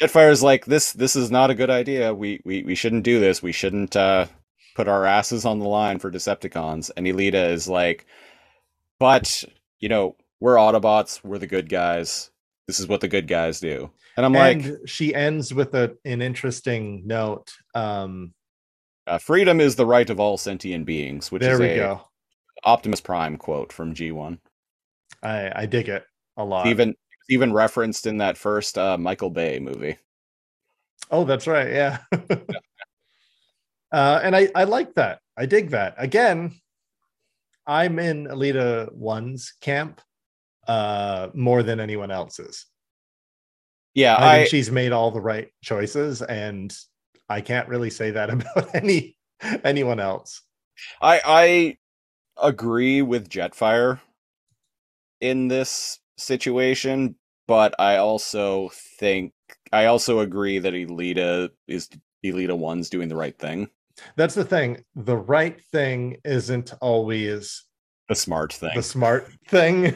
[0.00, 0.92] Jetfire is like this.
[0.92, 2.12] This is not a good idea.
[2.12, 3.42] We we we shouldn't do this.
[3.42, 4.26] We shouldn't uh,
[4.74, 6.90] put our asses on the line for Decepticons.
[6.96, 8.06] And Elita is like,
[8.98, 9.44] but
[9.78, 11.22] you know, we're Autobots.
[11.22, 12.30] We're the good guys.
[12.66, 13.90] This is what the good guys do.
[14.16, 17.52] And I'm like, she ends with a, an interesting note.
[17.74, 18.34] Um,
[19.06, 22.02] uh, freedom is the right of all sentient beings, which there is we a go.
[22.64, 24.38] Optimus Prime quote from G1.
[25.22, 26.04] I, I dig it
[26.36, 26.66] a lot.
[26.66, 26.94] Even
[27.28, 29.96] even referenced in that first uh, Michael Bay movie.
[31.10, 31.70] Oh, that's right.
[31.70, 31.98] Yeah.
[33.92, 35.20] uh, and I, I like that.
[35.36, 35.94] I dig that.
[35.96, 36.52] Again,
[37.66, 40.00] I'm in Elita One's camp
[40.66, 42.66] uh, more than anyone else's.
[43.94, 46.76] Yeah, I I, think she's made all the right choices, and
[47.30, 49.16] I can't really say that about any
[49.64, 50.42] anyone else.
[51.00, 54.00] I I agree with Jetfire
[55.20, 57.14] in this situation,
[57.46, 59.32] but I also think
[59.72, 61.88] I also agree that Elita is
[62.24, 63.68] Elita One's doing the right thing,
[64.16, 64.84] That's the thing.
[64.94, 67.64] The right thing isn't always
[68.08, 68.72] the smart thing.
[68.74, 69.94] the smart thing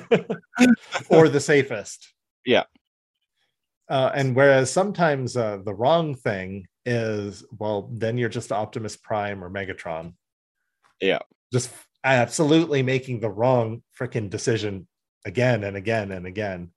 [1.10, 2.14] or the safest.
[2.46, 2.64] Yeah.
[3.88, 9.42] Uh, and whereas sometimes uh, the wrong thing is, well, then you're just Optimus Prime
[9.42, 10.14] or Megatron.
[11.00, 11.20] Yeah.
[11.52, 11.70] Just
[12.04, 14.86] absolutely making the wrong freaking decision
[15.24, 16.70] again and again and again.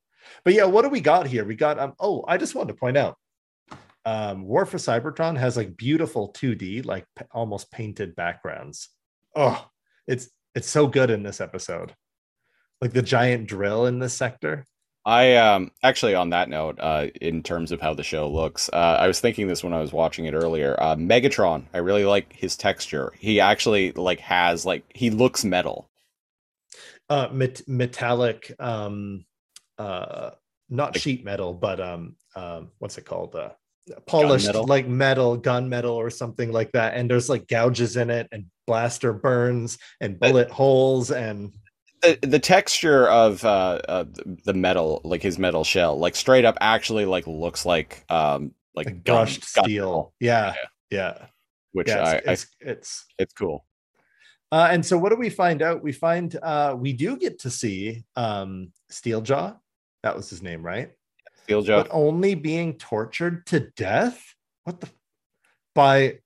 [0.44, 1.46] But yeah, what do we got here?
[1.46, 3.18] We got um oh, I just wanted to point out
[4.06, 8.90] um War for Cybertron has like beautiful 2D, like p- almost painted backgrounds.
[9.36, 9.68] Oh,
[10.08, 11.94] it's it's so good in this episode.
[12.82, 14.66] Like the giant drill in this sector.
[15.08, 18.98] I um actually on that note, uh, in terms of how the show looks, uh,
[19.00, 20.76] I was thinking this when I was watching it earlier.
[20.78, 23.14] Uh, Megatron, I really like his texture.
[23.18, 25.90] He actually like has like he looks metal.
[27.10, 29.26] Uh met- metallic um
[29.80, 30.32] uh
[30.70, 33.34] not Like- sheet metal, but um um what's it called?
[33.34, 33.52] Uh
[34.08, 34.66] polished metal?
[34.66, 36.96] like metal, gun metal or something like that.
[36.96, 41.54] And there's like gouges in it and blaster burns and bullet holes and
[42.02, 44.06] the the texture of uh, uh
[44.46, 48.86] the metal like his metal shell like straight up actually like looks like um like,
[48.86, 49.86] like gun- brushed gun steel.
[49.86, 50.56] metal, Yeah.
[50.90, 51.26] Yeah.
[51.72, 53.66] which yeah, I, it's, I it's, it's it's cool
[54.50, 55.84] uh, and so what do we find out?
[55.84, 59.58] We find uh we do get to see um Steeljaw.
[60.04, 60.92] That was his name, right?
[61.46, 61.84] Steeljaw.
[61.84, 64.24] But only being tortured to death.
[64.64, 64.90] What the
[65.76, 66.20] by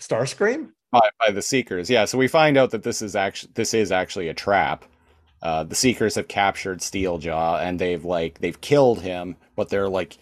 [0.00, 0.68] Starscream?
[0.94, 3.90] by, by the seekers yeah so we find out that this is actually this is
[3.90, 4.84] actually a trap
[5.44, 10.18] uh the seekers have captured steeljaw and they've like they've killed him but they're like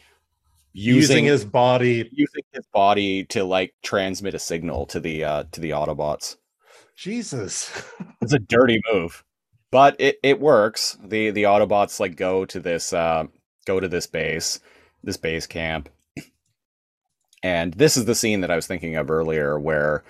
[0.75, 2.09] Using, using, his body.
[2.13, 6.37] using his body to like transmit a signal to the uh to the autobots
[6.97, 7.71] Jesus.
[8.21, 9.25] It's a dirty move,
[9.73, 10.97] but it, it works.
[11.03, 13.25] the The Autobots like go to this uh,
[13.67, 14.61] go to this base,
[15.03, 15.89] this base camp,
[17.43, 20.05] and this is the scene that I was thinking of earlier, where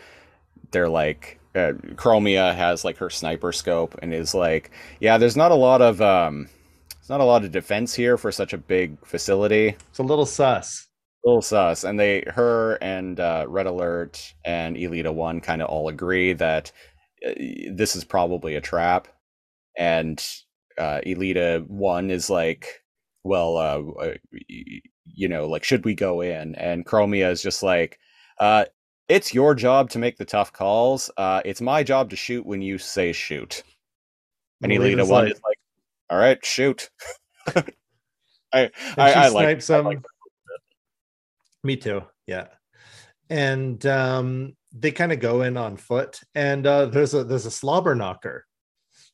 [0.73, 5.53] they're like, uh, Chromia has like her sniper scope and is like, yeah, there's not
[5.53, 6.49] a lot of um,
[6.91, 9.77] there's not a lot of defense here for such a big facility.
[9.91, 10.89] It's a little sus.
[11.25, 11.85] little sus.
[11.85, 16.73] And they her and uh, red alert and elita one kind of all agree that
[17.27, 17.33] uh,
[17.71, 19.09] this is probably a trap.
[19.77, 20.25] And
[20.79, 22.83] uh, elita one is like
[23.25, 24.15] well uh, uh,
[25.05, 26.55] you know like should we go in?
[26.55, 27.99] And chromia is just like
[28.39, 28.65] uh
[29.09, 32.63] it's your job to make the tough calls uh it's my job to shoot when
[32.63, 33.63] you say shoot
[34.63, 35.59] and elita one like- is like
[36.11, 36.89] all right shoot
[38.53, 39.99] i I, I like I like
[41.65, 42.03] Me too.
[42.27, 42.49] Yeah.
[43.31, 47.51] And um, they kind of go in on foot, and uh, there's a there's a
[47.51, 48.47] slobber knocker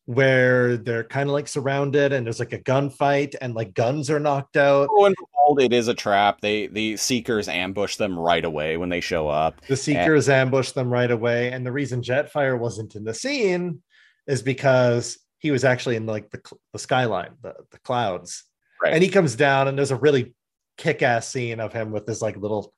[0.09, 4.19] where they're kind of like surrounded, and there's like a gunfight, and like guns are
[4.19, 4.89] knocked out.
[4.91, 5.15] lo and
[5.61, 6.41] it is a trap.
[6.41, 9.61] They the seekers ambush them right away when they show up.
[9.67, 13.83] The seekers ambush them right away, and the reason Jetfire wasn't in the scene
[14.27, 16.41] is because he was actually in like the,
[16.73, 18.45] the skyline, the, the clouds,
[18.83, 18.95] Right.
[18.95, 20.33] and he comes down, and there's a really
[20.79, 22.73] kick-ass scene of him with this like little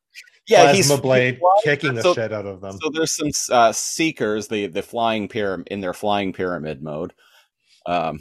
[0.50, 2.78] Yeah, he's plasma blade flying- kicking the so- shit out of them.
[2.82, 7.12] So there's some uh, seekers, the the flying pyramid in their flying pyramid mode.
[7.86, 8.20] Um,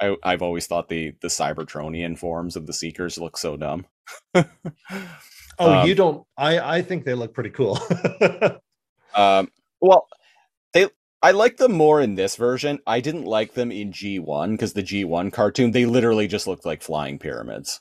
[0.00, 3.86] I, I've always thought the the Cybertronian forms of the seekers look so dumb.
[5.56, 6.26] Oh, Um, you don't.
[6.36, 7.78] I I think they look pretty cool.
[9.14, 9.48] Um,
[9.80, 10.08] well,
[10.72, 10.88] they
[11.22, 12.80] I like them more in this version.
[12.84, 16.82] I didn't like them in G1 because the G1 cartoon they literally just looked like
[16.82, 17.80] flying pyramids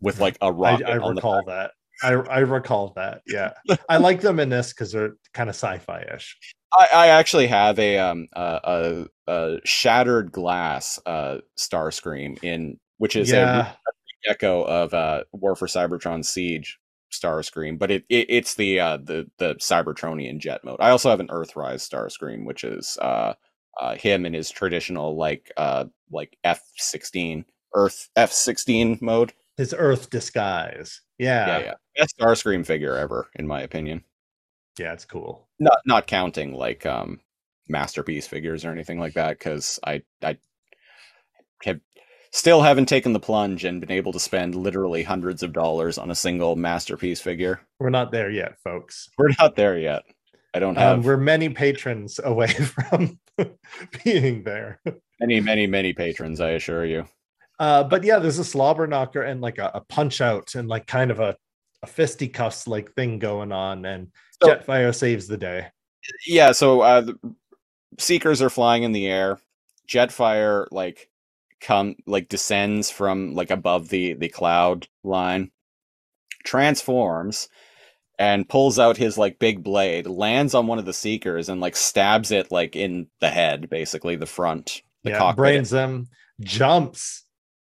[0.00, 1.72] with like a rocket I on the recall that.
[2.04, 3.22] I I recall that.
[3.26, 3.52] Yeah,
[3.88, 6.36] I like them in this because they're kind of sci-fi-ish.
[6.78, 13.16] I, I actually have a um a, a, a shattered glass uh Starscream in which
[13.16, 13.76] is a
[14.28, 16.78] echo of uh War for Cybertron Siege
[17.10, 20.80] Star Starscream, but it, it it's the uh the the Cybertronian jet mode.
[20.80, 23.34] I also have an Earthrise Star Starscream, which is uh
[23.80, 27.44] uh him in his traditional like uh like F sixteen
[27.74, 29.32] Earth F sixteen mode.
[29.56, 31.00] his Earth disguise.
[31.18, 31.74] Yeah, Yeah, yeah.
[31.96, 34.02] Best Starscream figure ever, in my opinion.
[34.78, 35.46] yeah, it's cool.
[35.60, 37.20] not not counting like um
[37.68, 40.36] masterpiece figures or anything like that because i i
[41.64, 41.80] have
[42.30, 46.10] Still haven't taken the plunge and been able to spend literally hundreds of dollars on
[46.10, 47.60] a single masterpiece figure.
[47.78, 49.08] We're not there yet, folks.
[49.16, 50.02] We're not there yet.
[50.52, 53.20] I don't have Um, we're many patrons away from
[54.04, 54.80] being there.
[55.20, 57.06] many, many, many patrons, I assure you.
[57.58, 60.86] Uh, but yeah, there's a slobber knocker and like a, a punch out and like
[60.86, 61.36] kind of a,
[61.82, 64.08] a fisticuffs like thing going on, and
[64.42, 65.68] So- Jetfire saves the day.
[66.26, 67.18] Yeah, so uh the
[67.98, 69.38] seekers are flying in the air.
[69.88, 71.08] Jetfire like
[71.60, 75.50] come like descends from like above the the cloud line,
[76.44, 77.48] transforms
[78.18, 81.74] and pulls out his like big blade, lands on one of the seekers and like
[81.74, 86.06] stabs it like in the head, basically the front, the yeah, cockpit brains them,
[86.40, 87.23] jumps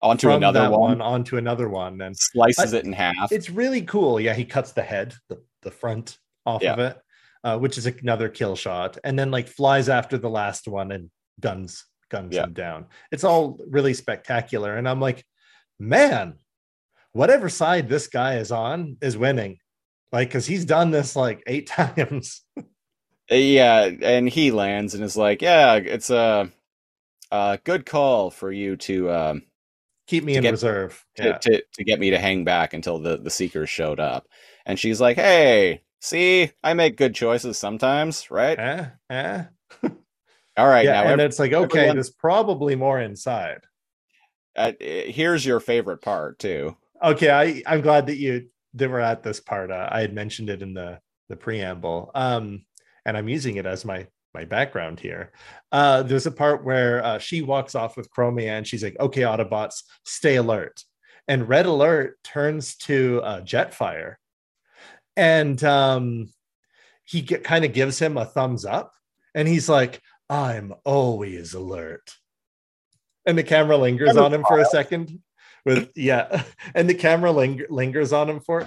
[0.01, 3.31] onto from another one, one onto another one, and slices I- it in half.
[3.31, 4.19] it's really cool.
[4.19, 6.97] Yeah, he cuts the head, the, the front off of it,
[7.43, 11.09] uh, which is another kill shot, and then like flies after the last one and
[11.39, 12.43] guns guns Yeah.
[12.43, 12.85] him down.
[13.11, 15.23] It's all really spectacular, and I'm like,
[15.79, 16.35] man,
[17.13, 19.59] whatever side this guy is on is winning,
[20.11, 22.41] like because he's done this like eight times.
[23.29, 26.49] Yeah, and he lands and is like, "Yeah, it's a,
[27.31, 29.41] a good call for you to um
[30.11, 31.03] Keep me in get- reserve.
[31.15, 31.37] to, Yeah.
[31.37, 34.27] to to get me to hang back until the the seekers showed up."
[34.65, 38.59] And she's like, "Hey, see, I make good choices sometimes, right?
[38.59, 38.85] Eh?
[39.09, 39.43] Eh?
[40.57, 43.61] All right, yeah, now and ev- it's like okay, everyone- there's probably more inside.
[44.57, 46.75] uh, here's your favorite part too.
[47.01, 50.49] okay i i'm glad that you that we're at this part uh, i had mentioned
[50.49, 50.99] it in the
[51.29, 52.63] the preamble um
[53.05, 55.31] and i'm using it as my my background here.
[55.71, 59.21] Uh there's a part where uh, she walks off with chromia and she's like okay
[59.21, 60.83] autobots stay alert.
[61.27, 64.15] And red alert turns to uh, jetfire.
[65.15, 66.29] And um
[67.03, 68.93] he kind of gives him a thumbs up
[69.35, 72.15] and he's like i'm always alert.
[73.25, 75.21] And the camera lingers on him for a second
[75.65, 76.43] with yeah
[76.75, 78.65] and the camera ling- lingers on him for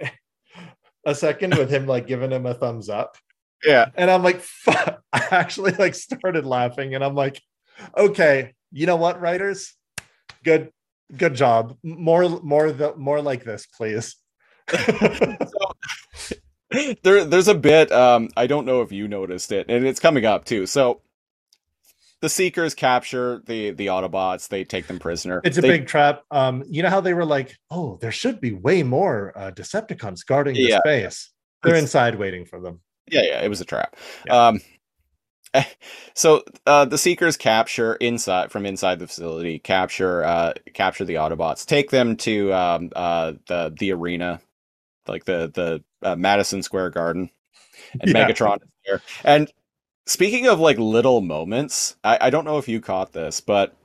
[1.06, 3.16] a second with him like giving him a thumbs up
[3.64, 5.02] Yeah, and i'm like fuck.
[5.12, 7.40] i actually like started laughing and i'm like
[7.96, 9.74] okay you know what writers
[10.44, 10.70] good
[11.16, 14.16] good job more more the more like this please
[17.02, 20.24] there there's a bit um I don't know if you noticed it, and it's coming
[20.24, 20.66] up too.
[20.66, 21.02] So
[22.20, 25.40] the seekers capture the the Autobots, they take them prisoner.
[25.44, 28.40] it's a They- big trap um you know how they were like oh there should
[28.40, 30.78] be way more uh decepticons guarding the Yeah.
[30.78, 31.30] space
[31.62, 34.34] they're inside waiting for them yeah yeah it was a trap Yeah.
[34.48, 34.60] um
[36.14, 41.64] so uh the seekers capture inside from inside the facility capture uh capture the autobots
[41.66, 44.40] take them to um uh the the arena
[45.06, 47.30] like the the uh, madison square garden
[48.00, 48.28] and Yeah.
[48.28, 49.52] megatron is there and
[50.06, 53.76] speaking of like little moments i i don't know if you caught this but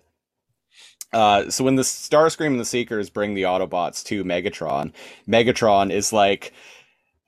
[1.11, 4.91] uh, so when the Starscream and the Seekers bring the Autobots to Megatron,
[5.27, 6.53] Megatron is like,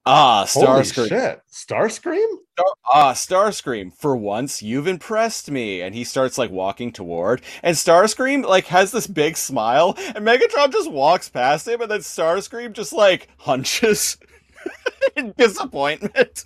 [0.06, 5.82] "Ah, holy Starscream, shit starscream Star- ah, Starscream, for once you've impressed me.
[5.82, 10.72] And he starts like walking toward, and Starscream like has this big smile, and Megatron
[10.72, 14.18] just walks past him, and then Starscream just like hunches
[15.16, 16.46] in disappointment.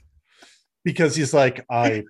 [0.83, 2.03] because he's like, I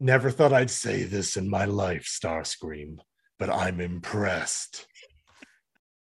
[0.00, 2.98] never thought I'd say this in my life, Starscream,
[3.38, 4.86] but I'm impressed.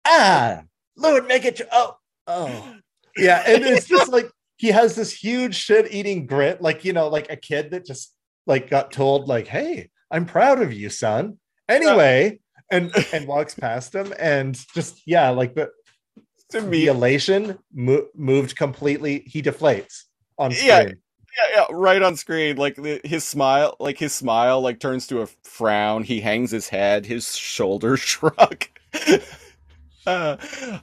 [0.05, 0.63] Ah,
[0.97, 1.67] Lord Megatron.
[1.73, 2.75] Oh, oh.
[3.17, 4.31] Yeah, and it's just like
[4.63, 8.15] he has this huge shit-eating grit, like you know, like a kid that just
[8.47, 11.39] like got told, like, "Hey, I'm proud of you, son."
[11.69, 12.39] Anyway,
[12.71, 15.73] and and walks past him, and just yeah, like the
[16.51, 19.25] To the elation mo- moved completely.
[19.27, 20.05] He deflates
[20.39, 20.69] on screen.
[20.69, 20.83] Yeah.
[20.83, 22.57] yeah, yeah, right on screen.
[22.57, 26.05] Like the, his smile, like his smile, like turns to a frown.
[26.05, 28.65] He hangs his head, his shoulders shrug.
[30.07, 30.37] Uh,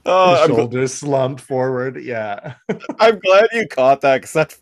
[0.06, 2.02] oh, I'm, gl- shoulders slumped forward.
[2.02, 2.54] Yeah.
[2.98, 4.58] I'm glad you caught that because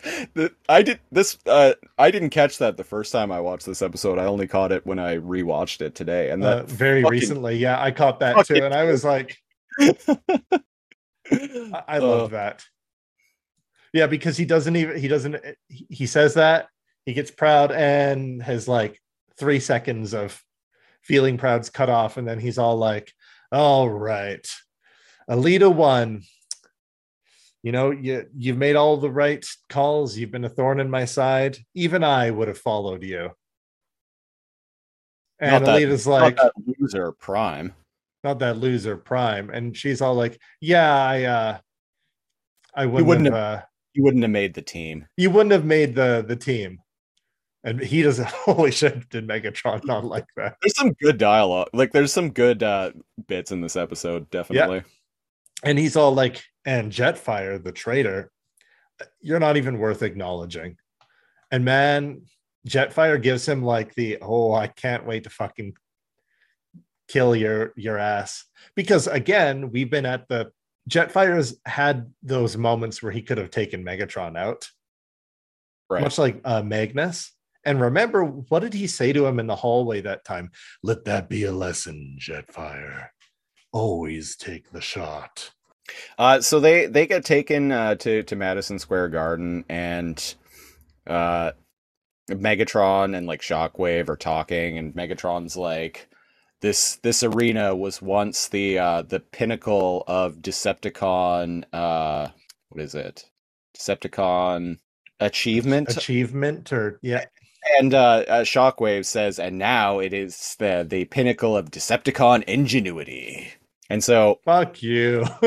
[0.68, 1.38] I did this.
[1.46, 4.18] Uh, I didn't catch that the first time I watched this episode.
[4.18, 7.56] I only caught it when I rewatched it today, and Uh, very fucking- recently.
[7.56, 8.64] Yeah, I caught that too.
[8.64, 9.36] And I was like,
[9.78, 9.94] I,
[11.86, 12.64] I Uh, love that.
[13.92, 15.36] Yeah, because he doesn't even he doesn't
[15.68, 16.68] he he says that
[17.06, 19.00] he gets proud and has like
[19.38, 20.42] three seconds of
[21.02, 23.12] feeling proud's cut off, and then he's all like,
[23.52, 24.46] "All right,
[25.28, 26.22] Elita one,
[27.62, 30.16] you know you you've made all the right calls.
[30.16, 31.58] You've been a thorn in my side.
[31.74, 33.30] Even I would have followed you."
[35.40, 37.74] And Not that- Elita's not like, that loser prime.
[38.24, 41.58] not that loser prime and she's all like yeah i uh
[42.74, 43.62] i wouldn't, wouldn't have, uh,
[43.94, 45.06] He wouldn't have made the team.
[45.16, 46.80] you wouldn't have made the the team
[47.68, 48.26] And he doesn't.
[48.28, 49.10] Holy shit!
[49.10, 50.56] Did Megatron not like that?
[50.62, 51.68] There's some good dialogue.
[51.74, 52.92] Like there's some good uh
[53.26, 54.82] bits in this episode, definitely.
[55.62, 58.30] And he's all like, "And Jetfire, the traitor,
[59.20, 60.78] you're not even worth acknowledging."
[61.50, 62.22] And man,
[62.66, 65.74] Jetfire gives him like the, "Oh, I can't wait to fucking
[67.06, 68.46] kill your your ass."
[68.76, 70.52] Because again, we've been at the
[70.88, 74.70] Jetfire's had those moments where he could have taken Megatron out.
[75.90, 76.02] Right.
[76.02, 77.32] much like uh, Magnus.
[77.64, 80.50] And remember, what did he say to him in the hallway that time?
[80.82, 83.08] Let that be a lesson, Jetfire.
[83.72, 85.50] Always take the shot.
[86.18, 90.34] Uh, so they they get taken uh, to to Madison Square Garden, and
[91.06, 91.52] uh,
[92.30, 96.08] Megatron and like Shockwave are talking, and Megatron's like,
[96.60, 101.64] "This this arena was once the uh, the pinnacle of Decepticon.
[101.72, 102.28] Uh,
[102.68, 103.24] what is it?
[103.76, 104.78] Decepticon
[105.20, 107.24] achievement." Achievement, or yeah,
[107.78, 113.52] and uh, uh, Shockwave says, "And now it is the the pinnacle of Decepticon ingenuity."
[113.90, 115.24] And so fuck you.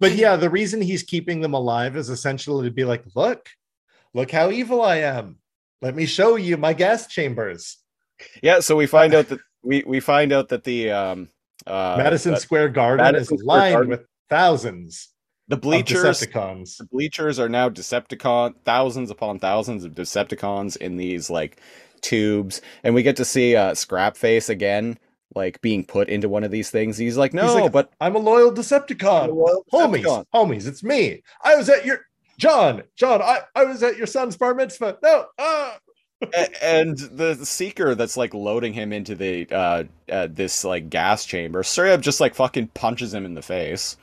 [0.00, 3.48] but yeah, the reason he's keeping them alive is essentially to be like, look,
[4.14, 5.38] look how evil I am.
[5.80, 7.76] Let me show you my gas chambers.
[8.42, 11.28] Yeah, so we find out that we we find out that the um
[11.66, 15.08] uh Madison Square Garden Madison is Square lined Garden- with thousands
[15.48, 16.78] the bleachers Decepticons.
[16.78, 21.60] the bleachers are now Decepticon thousands upon thousands of Decepticons in these like
[22.00, 24.98] tubes, and we get to see uh Scrapface again,
[25.34, 26.96] like being put into one of these things.
[26.96, 29.28] He's like, no, like, but I'm a loyal Decepticon.
[29.28, 31.22] A loyal homies, Decepticon." homies, it's me.
[31.42, 32.00] I was at your
[32.38, 34.98] John, John, I, I was at your son's bar mitzvah.
[35.02, 35.78] No, ah.
[36.62, 41.62] And the seeker that's like loading him into the uh, uh this like gas chamber
[41.62, 43.96] straight up just like fucking punches him in the face.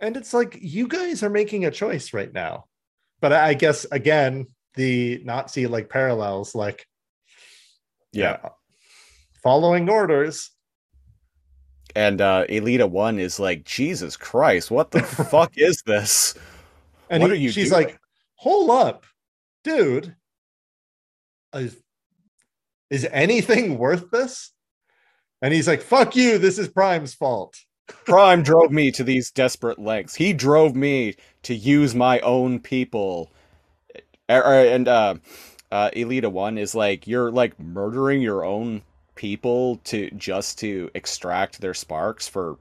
[0.00, 2.64] And it's like you guys are making a choice right now.
[3.20, 6.86] But I guess again, the Nazi like parallels, like
[8.12, 8.38] Yeah.
[9.42, 10.50] following orders.
[11.94, 16.34] And uh Elita 1 is like, Jesus Christ, what the fuck is this?
[17.10, 17.84] And What he- are you she's doing?
[17.86, 17.98] like,
[18.36, 19.04] hold up,
[19.64, 20.14] dude.
[21.52, 21.76] Is,
[22.90, 24.52] is anything worth this?
[25.42, 27.56] And he's like, fuck you, this is Prime's fault.
[28.04, 30.14] Prime drove me to these desperate lengths.
[30.14, 33.30] He drove me to use my own people.
[34.30, 35.14] Er- er, And uh
[35.72, 38.82] uh Elita 1 is like, you're like murdering your own
[39.14, 42.58] people to just to extract their sparks for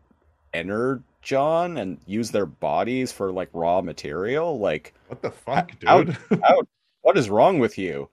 [0.53, 6.18] energon and use their bodies for like raw material like What the fuck, How- dude?
[6.43, 6.61] how,
[7.01, 8.10] what is wrong with you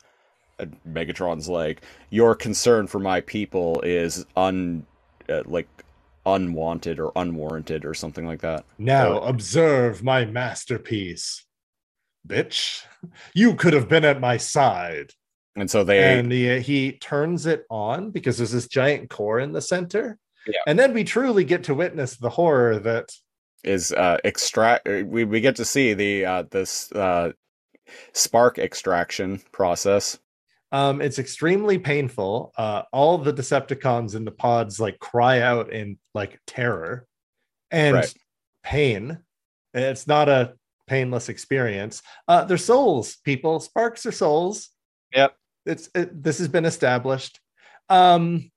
[0.58, 4.86] and megatron's like your concern for my people is un
[5.28, 5.68] uh, like
[6.26, 11.44] unwanted or unwarranted or something like that Now observe my masterpiece.
[12.26, 12.82] Bitch,
[13.34, 15.12] you could have been at my side.
[15.54, 19.52] and so they and he, he turns it on because there's this giant core in
[19.52, 20.18] the center.
[20.46, 20.60] Yeah.
[20.66, 23.10] And then we truly get to witness the horror that
[23.64, 27.32] is uh extract uh, we, we get to see the uh this uh
[28.12, 30.18] spark extraction process
[30.72, 32.52] um it's extremely painful.
[32.56, 37.06] Uh all the Decepticons in the pods like cry out in like terror
[37.70, 38.14] and Right.
[38.62, 39.18] pain.
[39.74, 40.54] It's not a
[40.86, 42.02] painless experience.
[42.28, 43.60] Uh they're souls, people.
[43.60, 44.70] Sparks are souls.
[45.14, 45.36] Yep.
[45.66, 47.40] It's it, this has been established.
[47.88, 48.50] Um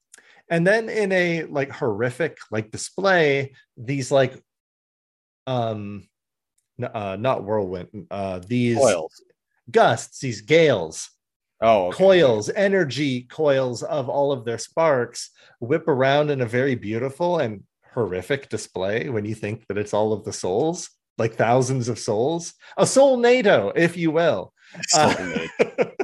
[0.50, 4.34] and then in a like horrific like display these like
[5.48, 6.08] um
[6.82, 9.22] n- uh not whirlwind uh these coils
[9.70, 11.10] gusts these gales
[11.62, 11.98] oh okay.
[11.98, 17.64] coils energy coils of all of their sparks whip around in a very beautiful and
[17.94, 22.54] horrific display when you think that it's all of the souls like thousands of souls.
[22.78, 24.54] A soul nato if you will.
[24.96, 25.46] Uh,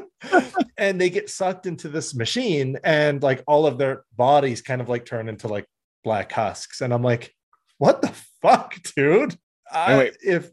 [0.78, 4.90] and they get sucked into this machine and like all of their bodies kind of
[4.90, 5.66] like turn into like
[6.04, 6.82] black husks.
[6.82, 7.34] And i'm like
[7.78, 9.36] what the fuck dude?
[9.72, 10.52] I, if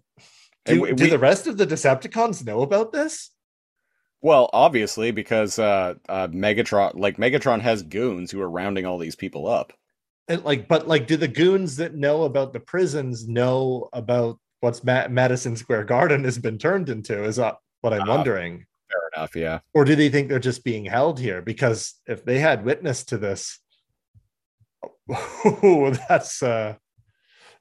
[0.64, 3.30] do, do we- the rest of the decepticons know about this
[4.22, 9.16] Well, obviously, because uh, uh, Megatron, like Megatron, has goons who are rounding all these
[9.16, 9.72] people up.
[10.28, 14.84] and like but like do the goons that know about the prisons know about what's
[14.84, 19.10] Ma- madison square garden has been turned into is uh, what i'm Uh, wondering Fair
[19.16, 19.58] enough, yeah.
[19.74, 23.18] or do they think they're just being held here because if they had witness to
[23.18, 23.58] this
[26.08, 26.74] that's uh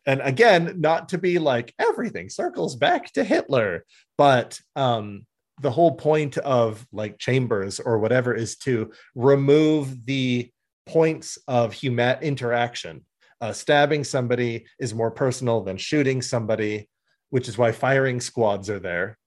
[0.05, 3.83] and again not to be like everything circles back to hitler
[4.17, 5.25] but um
[5.61, 10.51] the whole point of like chambers or whatever is to remove the
[10.85, 13.05] points of human interaction.
[13.39, 16.87] Uh, stabbing somebody is more personal than shooting somebody
[17.31, 19.17] which is why firing squads are there.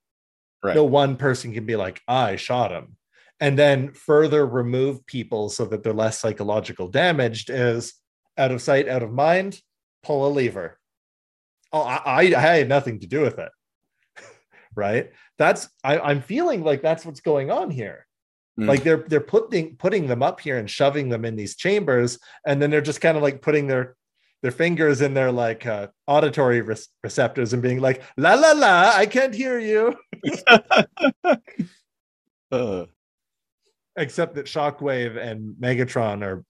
[0.62, 0.76] Right.
[0.76, 2.96] no one person can be like i shot him.
[3.40, 7.94] And then further remove people so that they're less psychological damaged is
[8.38, 9.60] out of sight out of mind
[10.02, 10.78] pull a lever.
[11.72, 13.50] Oh i, I, I had nothing to do with it.
[14.76, 18.06] Right that's I, i'm feeling like that's what's going on here
[18.56, 18.68] Mm.
[18.68, 22.62] like they're they're putting putting them up here and shoving them in these chambers and
[22.62, 23.96] then they're just kind of like putting their
[24.42, 28.92] their fingers in their like uh, auditory re- receptors and being like la la la
[28.94, 29.96] i can't hear you
[32.52, 32.86] Uh,
[33.96, 36.44] except that Shockwave and Megatron are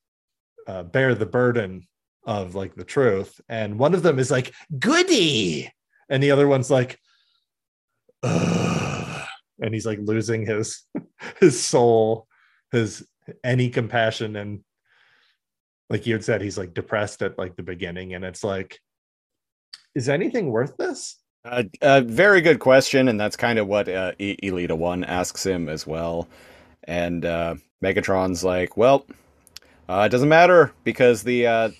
[0.66, 1.86] uh, bear the burden
[2.26, 5.70] of like the truth, and one of them is like goody,
[6.10, 6.98] and the other one's like,
[8.22, 8.73] Ugh.
[9.64, 10.82] And he's like losing his
[11.40, 12.28] his soul,
[12.70, 13.04] his
[13.42, 14.60] any compassion, and
[15.88, 18.78] like you had said, he's like depressed at like the beginning, and it's like,
[19.94, 21.18] is anything worth this?
[21.46, 25.44] A uh, very good question, and that's kind of what uh, e- Elita One asks
[25.44, 26.28] him as well.
[26.84, 29.06] And uh, Megatron's like, "Well,
[29.88, 31.70] uh, it doesn't matter because the uh,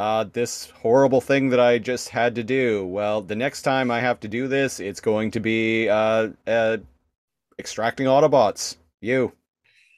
[0.00, 2.86] uh, this horrible thing that I just had to do.
[2.86, 6.78] Well, the next time I have to do this, it's going to be uh, uh,
[7.58, 8.76] extracting Autobots.
[9.02, 9.32] You."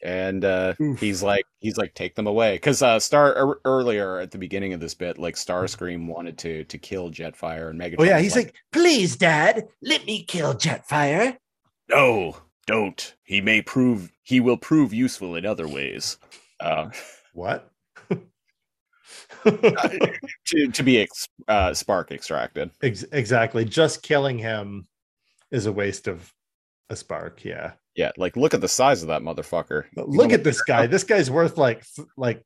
[0.05, 4.33] And uh, he's like, he's like, take them away, because uh, Star er, earlier at
[4.33, 8.01] the beginning of this bit, like Starscream wanted to to kill Jetfire, and Megatron.
[8.01, 11.37] Oh yeah, was he's like, Please, Dad, let me kill Jetfire.
[11.89, 13.15] No, don't.
[13.23, 16.19] He may prove he will prove useful in other ways.
[16.59, 16.91] uh,
[17.35, 17.72] what?
[20.47, 22.71] to to be ex- uh, spark extracted.
[22.83, 23.65] Ex- exactly.
[23.65, 24.87] Just killing him
[25.51, 26.33] is a waste of
[26.91, 27.45] a spark.
[27.45, 27.73] Yeah.
[27.95, 29.85] Yeah, like look at the size of that motherfucker.
[29.95, 30.87] But look at this guy.
[30.87, 32.43] This guy's worth like th- like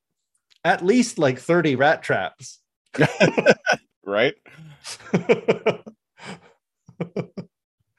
[0.65, 2.61] at least like 30 rat traps.
[4.05, 4.35] right?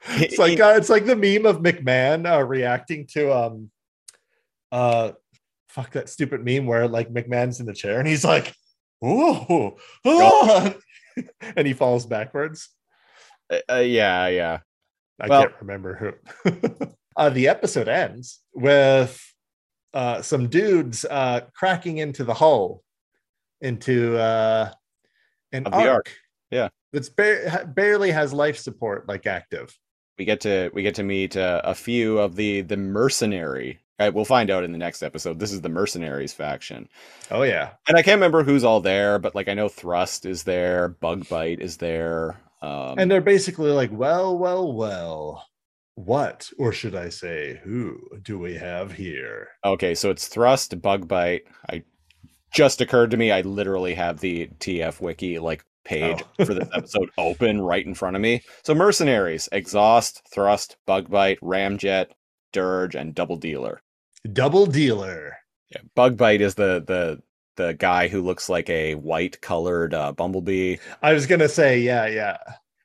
[0.08, 3.70] it's like uh, it's like the meme of McMahon uh, reacting to um
[4.72, 5.12] uh
[5.68, 8.52] fuck that stupid meme where like McMahon's in the chair and he's like,
[9.04, 10.74] "Ooh, ah,"
[11.56, 12.68] and he falls backwards.
[13.50, 14.58] Uh, uh, yeah, yeah.
[15.20, 16.88] I Well- can't remember who.
[17.16, 19.20] uh, the episode ends with
[19.94, 22.82] uh, some dudes uh, cracking into the hull
[23.60, 24.70] into uh,
[25.52, 25.86] an arc.
[25.88, 26.12] Ark,
[26.50, 26.68] yeah.
[26.92, 29.76] that's ba- barely has life support like active.
[30.18, 33.80] We get to we get to meet uh, a few of the the mercenary.
[33.98, 35.38] Uh, we'll find out in the next episode.
[35.38, 36.88] This is the mercenaries faction,
[37.30, 40.44] Oh yeah, and I can't remember who's all there, but like I know Thrust is
[40.44, 45.44] there, Bug Bite is there, um, and they're basically like, well, well, well.
[45.96, 49.48] What, or should I say, who do we have here?
[49.64, 51.42] Okay, so it's Thrust, Bug Bite.
[51.68, 51.82] I
[52.54, 56.44] just occurred to me I literally have the TF wiki like page Oh.
[56.44, 58.42] for this episode open right in front of me.
[58.62, 62.10] So mercenaries, Exhaust, Thrust, Bug Bite, Ramjet,
[62.52, 63.82] Dirge, and Double Dealer.
[64.32, 65.36] Double dealer.
[65.70, 67.22] Yeah, Bug Bite is the the
[67.56, 72.06] the guy who looks like a white colored uh, bumblebee, I was gonna say, yeah,
[72.06, 72.38] yeah.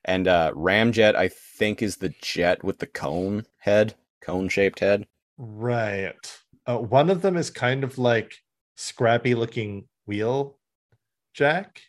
[0.05, 5.05] and uh, Ramjet I think is the jet with the cone head, cone shaped head.
[5.37, 6.15] Right.
[6.65, 8.33] Uh, one of them is kind of like
[8.75, 10.57] scrappy looking wheel
[11.33, 11.81] jack.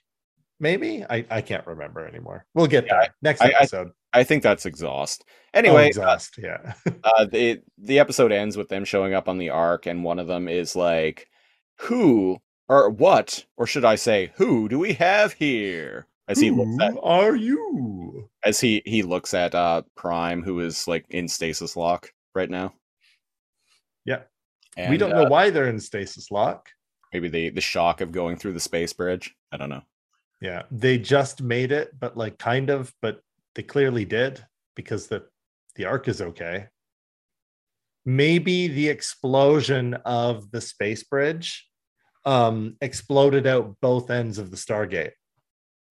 [0.60, 2.46] Maybe I, I can't remember anymore.
[2.54, 3.90] We'll get Yeah, there next I- episode.
[4.14, 5.24] I think that's Exhaust.
[5.26, 6.36] Oh, Anyway, exhaust.
[6.38, 6.74] Yeah.
[7.04, 10.26] uh, the the episode ends with them showing up on the ark, and one of
[10.26, 11.28] them is like,
[11.82, 12.38] "Who
[12.68, 16.94] or what, or should I say, who do we have here?" As he looks at
[17.02, 18.30] are you?
[18.44, 22.74] as he he looks at uh Prime, who is like in stasis lock right now.
[24.04, 24.22] Yeah.
[24.76, 26.68] and, we don't uh, know why they're in stasis lock.
[27.12, 29.34] Maybe the the shock of going through the space bridge.
[29.52, 29.82] I don't know.
[30.40, 33.20] Yeah, they just made it, but like kind of, but
[33.55, 34.44] they clearly did
[34.76, 35.24] because the
[35.76, 36.66] the Ark is okay.
[38.06, 41.66] Maybe the explosion of the space bridge
[42.26, 45.12] um exploded out both ends of the Stargate.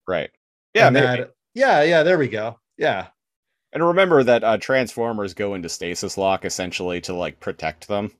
[0.06, 0.30] Right.
[0.74, 0.90] Yeah.
[0.90, 1.06] Maybe.
[1.06, 2.58] that- yeah, yeah, there we go.
[2.76, 3.06] Yeah.
[3.72, 8.10] And remember that uh, Transformers go into stasis lock essentially to like protect them,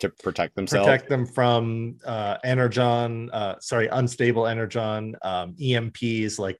[0.00, 0.86] to protect themselves.
[0.86, 6.58] Protect them from uh energon, uh sorry, unstable energon, um EMPs like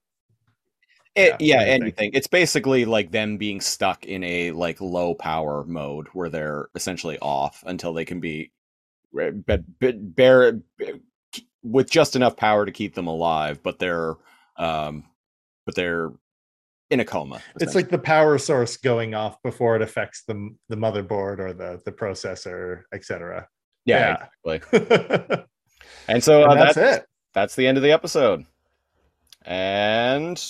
[1.15, 1.83] It, Yeah, anything.
[1.83, 2.11] anything.
[2.15, 7.19] It's basically like them being stuck in a like low power mode where they're essentially
[7.21, 8.53] off until they can be
[9.47, 10.61] but bear
[11.63, 14.15] with just enough power to keep them alive, but they're
[14.57, 15.05] um
[15.67, 16.11] but they're
[16.91, 17.41] in a coma.
[17.61, 21.81] it's like the power source going off before it affects the the motherboard or the
[21.85, 23.47] the processor, etc.
[23.85, 24.53] yeah, yeah.
[24.55, 25.45] exactly.
[26.09, 27.07] And so uh, and that's that's it.
[27.33, 28.45] that's the end of the episode.
[29.43, 30.43] And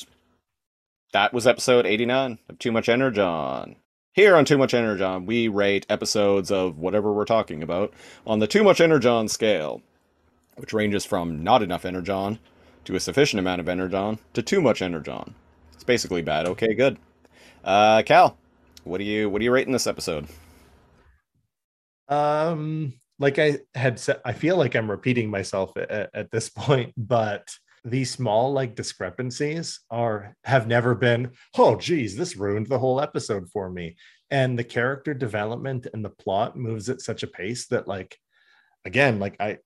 [1.15, 3.77] that was episode 89 of Too Much Energon.
[4.15, 7.95] here on Too Much Energon, we rate episodes of whatever we're talking about
[8.27, 9.81] on the Too Much Energon scale,
[10.57, 12.41] which ranges from not enough Energon
[12.85, 15.37] to a sufficient amount of Energon to too much Energon.
[15.73, 16.99] It's basically bad, okay, good.
[17.63, 18.37] Uh, Cal,
[18.83, 20.27] what do you what do you rate in this episode?
[22.09, 26.93] Um, like I had said, I feel like I'm repeating myself at, at this point,
[26.97, 33.01] but these small like discrepancies are have never been oh geez this ruined the whole
[33.01, 33.97] episode for me.
[34.31, 38.19] And the character development and the plot moves at such a pace that like
[38.85, 39.59] again like i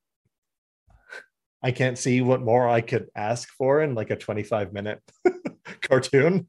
[1.63, 5.01] i can't see what more i could ask for in like a 25 minute
[5.83, 6.49] cartoon.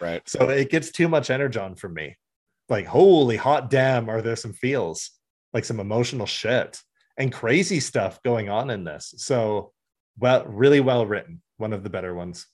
[0.00, 0.26] Right.
[0.26, 2.16] so it gets too much energon for me.
[2.70, 5.10] Like holy hot damn are there some feels?
[5.52, 6.80] Like some emotional shit
[7.18, 9.12] and crazy stuff going on in this.
[9.18, 9.72] So
[10.20, 12.46] well really well written one of the better ones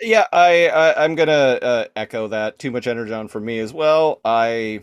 [0.00, 2.58] Yeah, I, I I'm gonna uh, echo that.
[2.58, 4.20] Too much energon for me as well.
[4.24, 4.80] I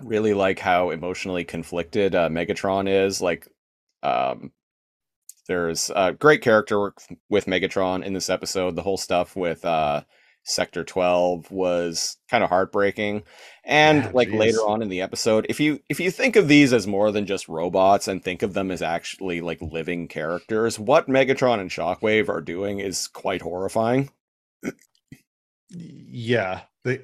[0.00, 3.20] really like how emotionally conflicted uh, Megatron is.
[3.20, 3.48] Like,
[4.02, 4.52] um,
[5.48, 8.74] there's uh, great character work with Megatron in this episode.
[8.76, 10.02] The whole stuff with uh,
[10.48, 13.24] Sector 12 was kind of heartbreaking.
[13.64, 14.38] And Yeah, like geez.
[14.38, 17.26] later on in the episode, if you if you think of these as more than
[17.26, 22.28] just robots and think of them as actually like living characters, what Megatron and Shockwave
[22.28, 24.10] are doing is quite horrifying.
[25.70, 27.00] yeah they,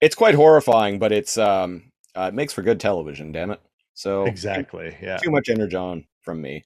[0.00, 3.60] It's quite horrifying, but it's um uh, it makes for good television, damn it.
[3.94, 6.64] So exactly yeah too much energon from me.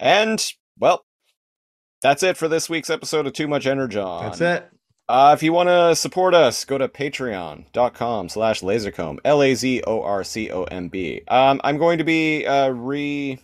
[0.00, 0.44] And
[0.78, 1.04] well,
[2.02, 4.24] that's it for this week's episode of Too Much Energon.
[4.24, 4.68] that's it
[5.08, 11.22] Uh, if you want to support us, go to patreon.com slash lazorcomb, L-A-Z-O-R-C-O-M-B.
[11.28, 13.38] Um, I'm going to be uh, re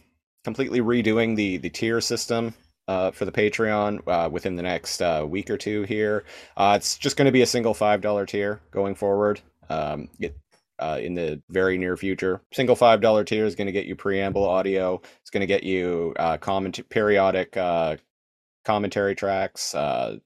[0.44, 2.54] completely redoing the, the tier system
[2.86, 6.24] uh, for the Patreon uh, within the next uh, week or two here.
[6.56, 9.40] Uh, it's just going to be a single $5 tier going forward.
[9.68, 10.34] Um, it,
[10.78, 12.40] uh, in the very near future.
[12.52, 15.00] Single five dollar tier is going to get you preamble audio.
[15.20, 17.96] It's going to get you uh, comment periodic uh,
[18.68, 20.18] commentary tracks, uh,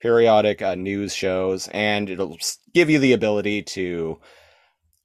[0.00, 2.38] periodic uh, news shows, and it'll
[2.72, 4.20] give you the ability to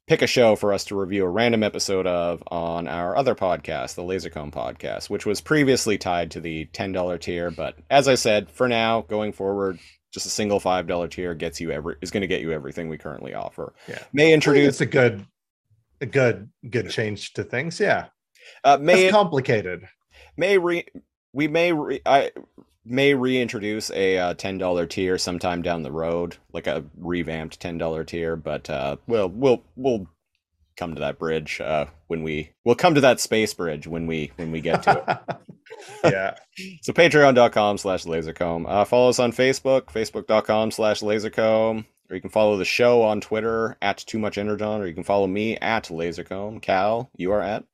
[0.06, 3.96] pick a show for us to review a random episode of on our other podcast,
[3.96, 7.50] the Lazorcomb podcast, which was previously tied to the ten dollar tier.
[7.50, 9.80] But as I said, for now, going forward.
[10.10, 12.88] Just a single five dollar tier gets you every is going to get you everything
[12.88, 13.74] we currently offer.
[13.86, 13.98] Yeah.
[14.14, 15.26] May introduce it's a good
[16.00, 18.06] a good good change to things yeah
[18.64, 19.86] uh, may it's complicated
[20.36, 20.86] may re
[21.32, 22.30] we may re- I
[22.88, 27.78] may reintroduce a uh, ten dollar tier sometime down the road, like a revamped ten
[27.78, 28.36] dollar tier.
[28.36, 30.08] But uh, we'll we'll we'll
[30.76, 34.32] come to that bridge uh, when we we'll come to that space bridge when we
[34.36, 35.38] when we get to it.
[36.04, 36.34] yeah
[36.82, 38.64] so patreon.com slash lazorcomb.
[38.68, 41.84] Uh, follow us on Facebook, facebook.com slash lazorcomb.
[42.10, 45.04] Or you can follow the show on Twitter at Too Much Energon, or you can
[45.04, 46.62] follow me at Lazorcomb.
[46.62, 47.64] Cal, you are at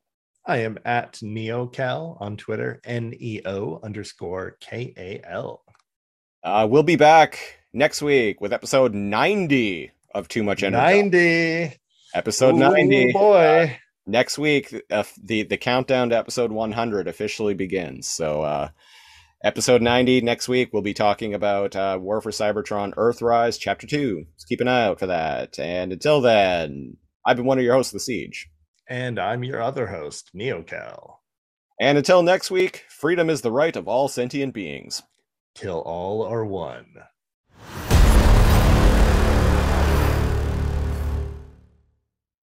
[0.46, 5.62] i am at neocal on twitter n-e-o underscore k-a-l
[6.42, 7.38] Uh, we'll be back
[7.72, 11.02] next week with episode 90 of Too Much Energy.
[11.10, 11.80] 90
[12.14, 13.12] Episode Ooh, 90.
[13.12, 18.06] boy Next week, uh, the, the countdown to episode 100 officially begins.
[18.06, 18.68] So, uh,
[19.42, 24.26] episode 90 next week, we'll be talking about uh, War for Cybertron Earthrise Chapter 2.
[24.36, 25.58] So keep an eye out for that.
[25.58, 28.46] And until then, I've been one of your hosts The Siege.
[28.88, 31.16] And i'm your other host neocal
[31.80, 35.02] And until next week, freedom is the right of all sentient beings.
[35.54, 36.86] till all are one